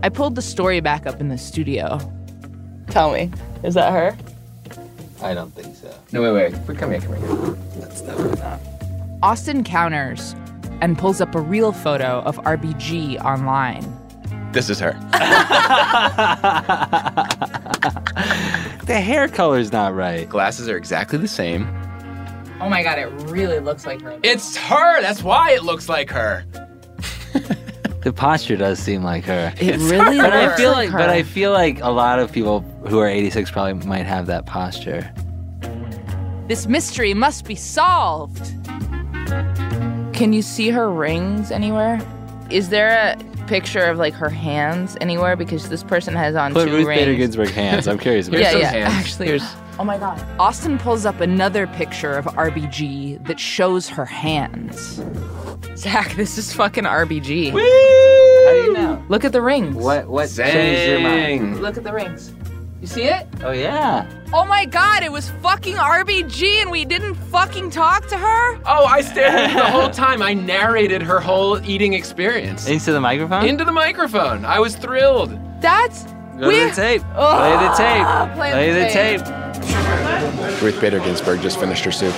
I 0.01 0.09
pulled 0.09 0.35
the 0.35 0.41
story 0.41 0.81
back 0.81 1.05
up 1.05 1.21
in 1.21 1.29
the 1.29 1.37
studio. 1.37 1.99
Tell 2.89 3.13
me, 3.13 3.31
is 3.63 3.73
that 3.75 3.93
her? 3.93 4.17
I 5.21 5.33
don't 5.33 5.53
think 5.55 5.75
so. 5.75 5.93
No, 6.11 6.21
wait, 6.33 6.53
wait. 6.53 6.77
Come 6.77 6.91
here, 6.91 6.99
come 6.99 7.15
here. 7.15 7.55
That's 7.79 8.01
definitely 8.01 8.39
not. 8.41 8.59
Austin 9.21 9.63
counters 9.63 10.35
and 10.81 10.97
pulls 10.97 11.21
up 11.21 11.33
a 11.33 11.39
real 11.39 11.71
photo 11.71 12.19
of 12.21 12.37
RBG 12.39 13.23
online. 13.23 13.85
This 14.51 14.69
is 14.69 14.79
her. 14.79 14.93
The 18.85 18.99
hair 18.99 19.29
color's 19.29 19.71
not 19.71 19.95
right. 19.95 20.27
Glasses 20.27 20.67
are 20.67 20.75
exactly 20.75 21.17
the 21.17 21.27
same. 21.27 21.65
Oh 22.59 22.67
my 22.67 22.83
god, 22.83 22.99
it 22.99 23.05
really 23.29 23.61
looks 23.61 23.85
like 23.85 24.01
her. 24.01 24.19
It's 24.23 24.57
her. 24.57 25.01
That's 25.01 25.23
why 25.23 25.51
it 25.51 25.63
looks 25.63 25.87
like 25.87 26.09
her. 26.09 26.43
The 28.03 28.11
posture 28.13 28.57
does 28.57 28.79
seem 28.79 29.01
like 29.03 29.23
her. 29.25 29.53
It 29.59 29.77
really 29.77 30.17
but 30.17 30.33
I 30.33 30.45
looks 30.47 30.59
feel 30.59 30.71
like 30.71 30.89
like, 30.91 30.97
but. 30.97 31.09
I 31.09 31.23
feel 31.23 31.51
like 31.51 31.79
a 31.81 31.89
lot 31.89 32.19
of 32.19 32.31
people 32.31 32.59
who 32.87 32.99
are 32.99 33.07
86 33.07 33.49
probably 33.51 33.73
might 33.87 34.05
have 34.05 34.25
that 34.27 34.45
posture. 34.45 35.09
This 36.47 36.67
mystery 36.67 37.13
must 37.13 37.45
be 37.45 37.55
solved. 37.55 38.45
Can 40.13 40.33
you 40.33 40.41
see 40.41 40.69
her 40.69 40.91
rings 40.91 41.49
anywhere? 41.51 41.99
Is 42.49 42.69
there 42.69 42.89
a 42.89 43.45
picture 43.47 43.83
of 43.85 43.97
like 43.97 44.13
her 44.13 44.29
hands 44.29 44.97
anywhere? 45.01 45.35
Because 45.37 45.69
this 45.69 45.83
person 45.83 46.13
has 46.13 46.35
on 46.35 46.53
Put 46.53 46.67
two 46.67 46.73
Ruth 46.73 46.87
rings. 46.87 46.99
Bader 47.01 47.15
Ginsburg 47.15 47.49
hands. 47.51 47.87
I'm 47.87 47.97
curious 47.97 48.27
about 48.27 48.41
yeah, 48.41 48.57
yeah. 48.57 48.69
hands. 48.71 48.93
Actually, 48.93 49.27
Here's- 49.27 49.55
Oh 49.79 49.83
my 49.83 49.97
god. 49.97 50.23
Austin 50.39 50.77
pulls 50.77 51.05
up 51.05 51.19
another 51.19 51.65
picture 51.67 52.13
of 52.13 52.25
RBG 52.25 53.25
that 53.25 53.39
shows 53.39 53.89
her 53.89 54.05
hands. 54.05 55.01
Zac, 55.75 56.13
this 56.15 56.37
is 56.37 56.53
fucking 56.53 56.83
RBG. 56.83 57.51
How 57.51 57.57
do 57.57 58.57
you 58.57 58.73
know? 58.73 59.03
Look 59.09 59.25
at 59.25 59.31
the 59.31 59.41
rings. 59.41 59.75
What 59.75 60.07
what 60.07 60.29
changed 60.29 60.89
your 60.89 60.99
mind? 60.99 61.61
Look 61.61 61.77
at 61.77 61.83
the 61.83 61.93
rings. 61.93 62.31
You 62.81 62.87
see 62.87 63.03
it? 63.03 63.25
Oh 63.43 63.51
yeah. 63.51 64.05
Oh 64.33 64.45
my 64.45 64.65
god, 64.65 65.03
it 65.03 65.11
was 65.11 65.29
fucking 65.41 65.75
RBG 65.75 66.61
and 66.61 66.69
we 66.69 66.83
didn't 66.85 67.15
fucking 67.15 67.69
talk 67.69 68.07
to 68.07 68.17
her? 68.17 68.55
Oh, 68.65 68.85
I 68.85 68.99
stared 69.01 69.33
at 69.33 69.51
her 69.51 69.59
the 69.59 69.71
whole 69.71 69.89
time. 69.89 70.21
I 70.21 70.33
narrated 70.33 71.01
her 71.01 71.19
whole 71.21 71.63
eating 71.65 71.93
experience. 71.93 72.67
Into 72.67 72.91
the 72.91 72.99
microphone? 72.99 73.45
Into 73.47 73.63
the 73.63 73.71
microphone. 73.71 74.43
I 74.43 74.59
was 74.59 74.75
thrilled. 74.75 75.39
That's 75.61 76.03
Go 76.39 76.49
to 76.51 76.57
the 76.65 76.71
tape. 76.75 77.01
Play 77.13 77.51
the 77.55 77.73
tape. 77.77 78.35
play 78.35 78.51
Play 78.51 78.71
the 78.73 78.79
the 78.79 78.89
tape. 78.89 79.21
tape. 79.23 79.42
Ruth 80.61 80.79
Bader 80.79 80.99
Ginsburg 80.99 81.41
just 81.41 81.59
finished 81.59 81.83
her 81.85 81.91
soup. 81.91 82.13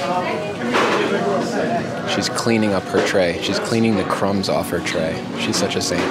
She's 2.10 2.30
cleaning 2.30 2.74
up 2.74 2.84
her 2.84 3.06
tray. 3.08 3.42
She's 3.42 3.60
cleaning 3.60 3.96
the 3.96 4.04
crumbs 4.06 4.50
off 4.50 4.70
her 4.70 4.80
tray. 4.80 5.24
She's 5.40 5.56
such 5.58 5.76
a 5.76 5.82
saint. 5.82 6.02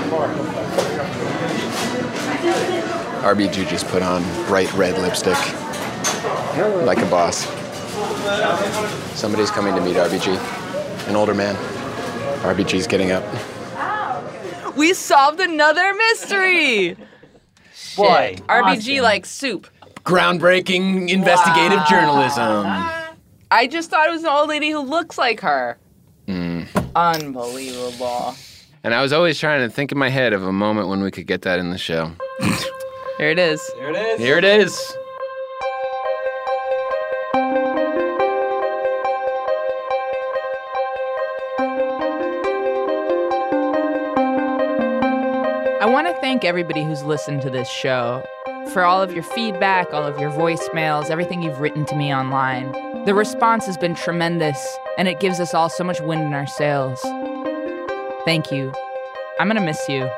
RBG 3.23 3.69
just 3.69 3.87
put 3.89 4.03
on 4.03 4.23
bright 4.47 4.73
red 4.75 5.01
lipstick. 5.01 5.39
Like 6.85 6.99
a 6.99 7.07
boss. 7.07 7.47
Somebody's 9.19 9.51
coming 9.51 9.75
to 9.75 9.81
meet 9.81 9.97
RBG. 9.97 10.37
An 11.09 11.17
older 11.17 11.35
man. 11.35 11.55
RBG's 12.43 12.87
getting 12.87 13.13
up. 13.13 13.25
We 14.77 14.93
solved 14.93 15.41
another 15.41 15.95
mystery. 15.95 16.97
Boy, 17.97 18.35
Shit. 18.37 18.47
RBG 18.47 18.77
Austin. 18.77 19.03
like 19.03 19.25
soup. 19.27 19.69
Groundbreaking 20.05 21.09
investigative 21.09 21.87
journalism. 21.87 22.67
I 23.51 23.67
just 23.67 23.89
thought 23.89 24.07
it 24.09 24.13
was 24.13 24.23
an 24.23 24.29
old 24.29 24.51
lady 24.51 24.71
who 24.71 24.81
looks 24.81 25.17
like 25.17 25.41
her. 25.41 25.79
Mm. 26.29 26.69
Unbelievable. 26.95 28.35
And 28.83 28.93
I 28.93 29.01
was 29.01 29.15
always 29.15 29.39
trying 29.39 29.67
to 29.67 29.75
think 29.75 29.93
in 29.93 29.99
my 29.99 30.11
head 30.11 30.35
of 30.35 30.43
a 30.43 30.53
moment 30.53 30.89
when 30.89 31.03
we 31.03 31.11
could 31.11 31.27
get 31.27 31.41
that 31.43 31.59
in 31.59 31.71
the 31.71 31.79
show. 31.79 32.13
Here 33.17 33.31
it 33.31 33.39
is. 33.39 33.67
Here 33.79 33.89
it 33.89 33.97
is. 33.97 34.21
Here 34.21 34.37
it 34.37 34.45
is. 34.45 34.97
I 45.81 45.87
want 45.87 46.09
to 46.09 46.15
thank 46.21 46.45
everybody 46.45 46.85
who's 46.85 47.03
listened 47.05 47.41
to 47.41 47.49
this 47.49 47.71
show 47.71 48.23
for 48.73 48.85
all 48.85 49.03
of 49.03 49.13
your 49.13 49.23
feedback, 49.23 49.93
all 49.93 50.05
of 50.05 50.19
your 50.19 50.31
voicemails, 50.31 51.11
everything 51.11 51.43
you've 51.43 51.61
written 51.61 51.85
to 51.87 51.97
me 51.97 52.15
online. 52.15 52.73
The 53.05 53.15
response 53.15 53.67
has 53.67 53.77
been 53.77 53.95
tremendous, 53.95 54.79
and 54.99 55.09
it 55.09 55.21
gives 55.21 55.41
us 55.41 55.55
all 55.55 55.69
so 55.69 55.85
much 55.85 56.01
wind 56.01 56.23
in 56.23 56.35
our 56.35 56.47
sails. 56.47 57.01
Thank 58.25 58.51
you. 58.51 58.73
I'm 59.39 59.49
going 59.49 59.57
to 59.57 59.63
miss 59.63 59.89
you. 59.89 60.09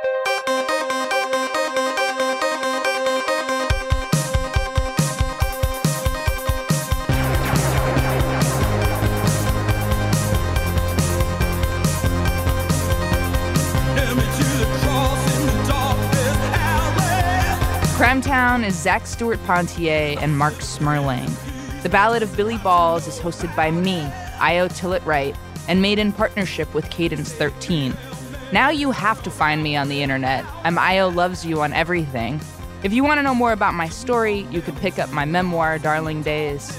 Town 18.37 18.65
is 18.65 18.79
Zac 18.79 19.07
Stuart-Ponder 19.07 20.21
and 20.21 20.37
Marc 20.37 20.57
Smerling. 20.57 21.33
The 21.83 21.89
Ballad 21.89 22.23
of 22.23 22.37
Billy 22.37 22.59
Balls 22.59 23.07
is 23.07 23.19
hosted 23.19 23.57
by 23.57 23.71
me, 23.71 24.03
Io 24.41 24.69
Tillett 24.69 25.03
Wright, 25.07 25.35
and 25.69 25.81
made 25.81 25.99
in 25.99 26.13
partnership 26.13 26.75
with 26.75 26.91
Cadence 26.91 27.33
13. 27.33 27.97
Now 28.53 28.69
you 28.69 28.91
have 28.91 29.23
to 29.23 29.31
find 29.31 29.63
me 29.63 29.75
on 29.75 29.89
the 29.89 30.03
internet. 30.03 30.45
I'm 30.65 30.79
Io 30.79 31.09
Loves 31.09 31.47
You 31.47 31.63
on 31.63 31.73
everything. 31.73 32.39
If 32.83 32.93
you 32.93 33.03
want 33.03 33.17
to 33.17 33.23
know 33.23 33.35
more 33.35 33.53
about 33.53 33.73
my 33.73 33.89
story, 33.89 34.41
you 34.51 34.61
can 34.61 34.77
pick 34.77 34.99
up 34.99 35.11
my 35.13 35.25
memoir, 35.25 35.79
Darling 35.79 36.21
Days. 36.21 36.79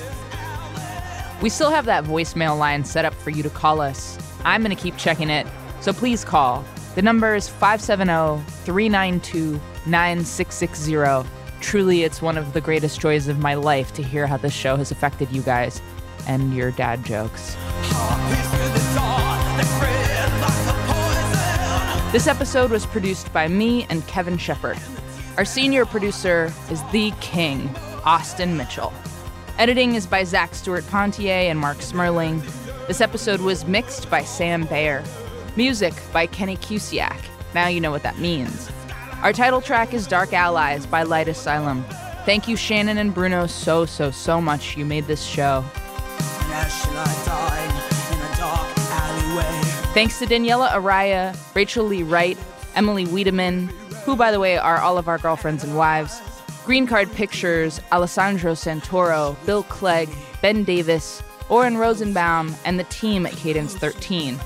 We 1.42 1.50
still 1.50 1.72
have 1.72 1.86
that 1.86 2.04
voicemail 2.04 2.56
line 2.56 2.86
set 2.86 3.04
up 3.04 3.16
for 3.16 3.32
you 3.32 3.42
to 3.42 3.50
call 3.50 3.82
us. 3.82 4.20
I'm 4.46 4.62
going 4.62 4.76
to 4.76 4.80
keep 4.80 4.96
checking 4.98 5.32
it, 5.32 5.48
so 5.82 5.92
please 5.92 6.24
call. 6.24 6.64
The 6.94 7.02
number 7.02 7.34
is 7.34 7.50
570 7.50 8.44
392 8.64 9.60
9660. 9.88 11.47
Truly, 11.68 12.04
it's 12.04 12.22
one 12.22 12.38
of 12.38 12.54
the 12.54 12.62
greatest 12.62 13.02
joys 13.02 13.28
of 13.28 13.40
my 13.40 13.56
life 13.56 13.92
to 13.96 14.02
hear 14.02 14.26
how 14.26 14.38
this 14.38 14.54
show 14.54 14.78
has 14.78 14.90
affected 14.90 15.30
you 15.34 15.42
guys 15.42 15.82
and 16.26 16.56
your 16.56 16.72
dad 16.72 17.04
jokes. 17.04 17.58
This 22.14 22.26
episode 22.26 22.72
was 22.72 22.86
produced 22.86 23.34
by 23.34 23.50
me 23.50 23.86
and 23.90 24.08
Kevin 24.08 24.38
Shepard. 24.38 24.80
Our 25.36 25.44
senior 25.44 25.86
producer 25.86 26.54
is 26.72 26.82
the 26.94 27.12
king, 27.20 27.76
Austin 28.06 28.56
Mitchell. 28.56 28.94
Editing 29.58 29.96
is 29.96 30.08
by 30.08 30.24
Zac 30.24 30.56
Stuart-Ponder 30.56 31.28
and 31.28 31.60
Marc 31.60 31.80
Smerling. 31.80 32.40
This 32.88 33.02
episode 33.02 33.42
was 33.42 33.66
mixed 33.68 34.10
by 34.10 34.24
Sam 34.24 34.64
Bayer. 34.68 35.04
Music 35.58 35.94
by 36.14 36.28
Kenny 36.28 36.56
Cusiak. 36.56 37.20
Now 37.54 37.68
you 37.68 37.82
know 37.82 37.92
what 37.92 38.04
that 38.04 38.20
means. 38.20 38.72
Our 39.24 39.34
title 39.34 39.62
track 39.62 39.96
is 39.96 40.06
Dark 40.06 40.32
Allies 40.32 40.86
by 40.86 41.02
Light 41.02 41.28
Asylum. 41.28 41.84
Thank 42.24 42.48
you, 42.48 42.56
Shannon 42.56 43.00
and 43.00 43.12
Bruno, 43.12 43.48
so, 43.48 43.84
so, 43.86 44.12
so 44.12 44.40
much. 44.40 44.78
You 44.78 44.86
made 44.86 45.06
this 45.06 45.24
show. 45.24 45.64
Thanks 49.94 50.20
to 50.20 50.28
Daniela 50.28 50.70
Araya, 50.70 51.36
Rachel 51.56 51.86
Lee 51.86 52.04
Wright, 52.04 52.38
Emily 52.76 53.06
Wiedemann, 53.06 53.70
who, 54.06 54.16
by 54.16 54.30
the 54.32 54.40
way, 54.40 54.56
are 54.56 54.78
all 54.78 55.00
of 55.00 55.08
our 55.08 55.18
girlfriends 55.18 55.64
and 55.64 55.76
wives, 55.76 56.22
Green 56.64 56.86
Card 56.86 57.12
Pictures, 57.14 57.82
Alessandro 57.92 58.54
Santoro, 58.54 59.36
Bill 59.48 59.64
Clegg, 59.64 60.10
Ben 60.44 60.64
Davis, 60.64 61.24
Oren 61.50 61.78
Rosenbaum, 61.78 62.54
and 62.66 62.80
the 62.80 62.84
team 62.86 63.26
at 63.26 63.34
Cadence 63.34 63.76
13. 63.76 64.40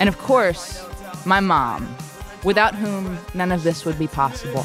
And 0.00 0.08
of 0.08 0.18
course, 0.18 0.84
my 1.24 1.38
mom, 1.38 1.96
without 2.44 2.74
whom 2.74 3.18
none 3.34 3.50
of 3.50 3.62
this 3.62 3.84
would 3.84 3.98
be 3.98 4.06
possible. 4.06 4.64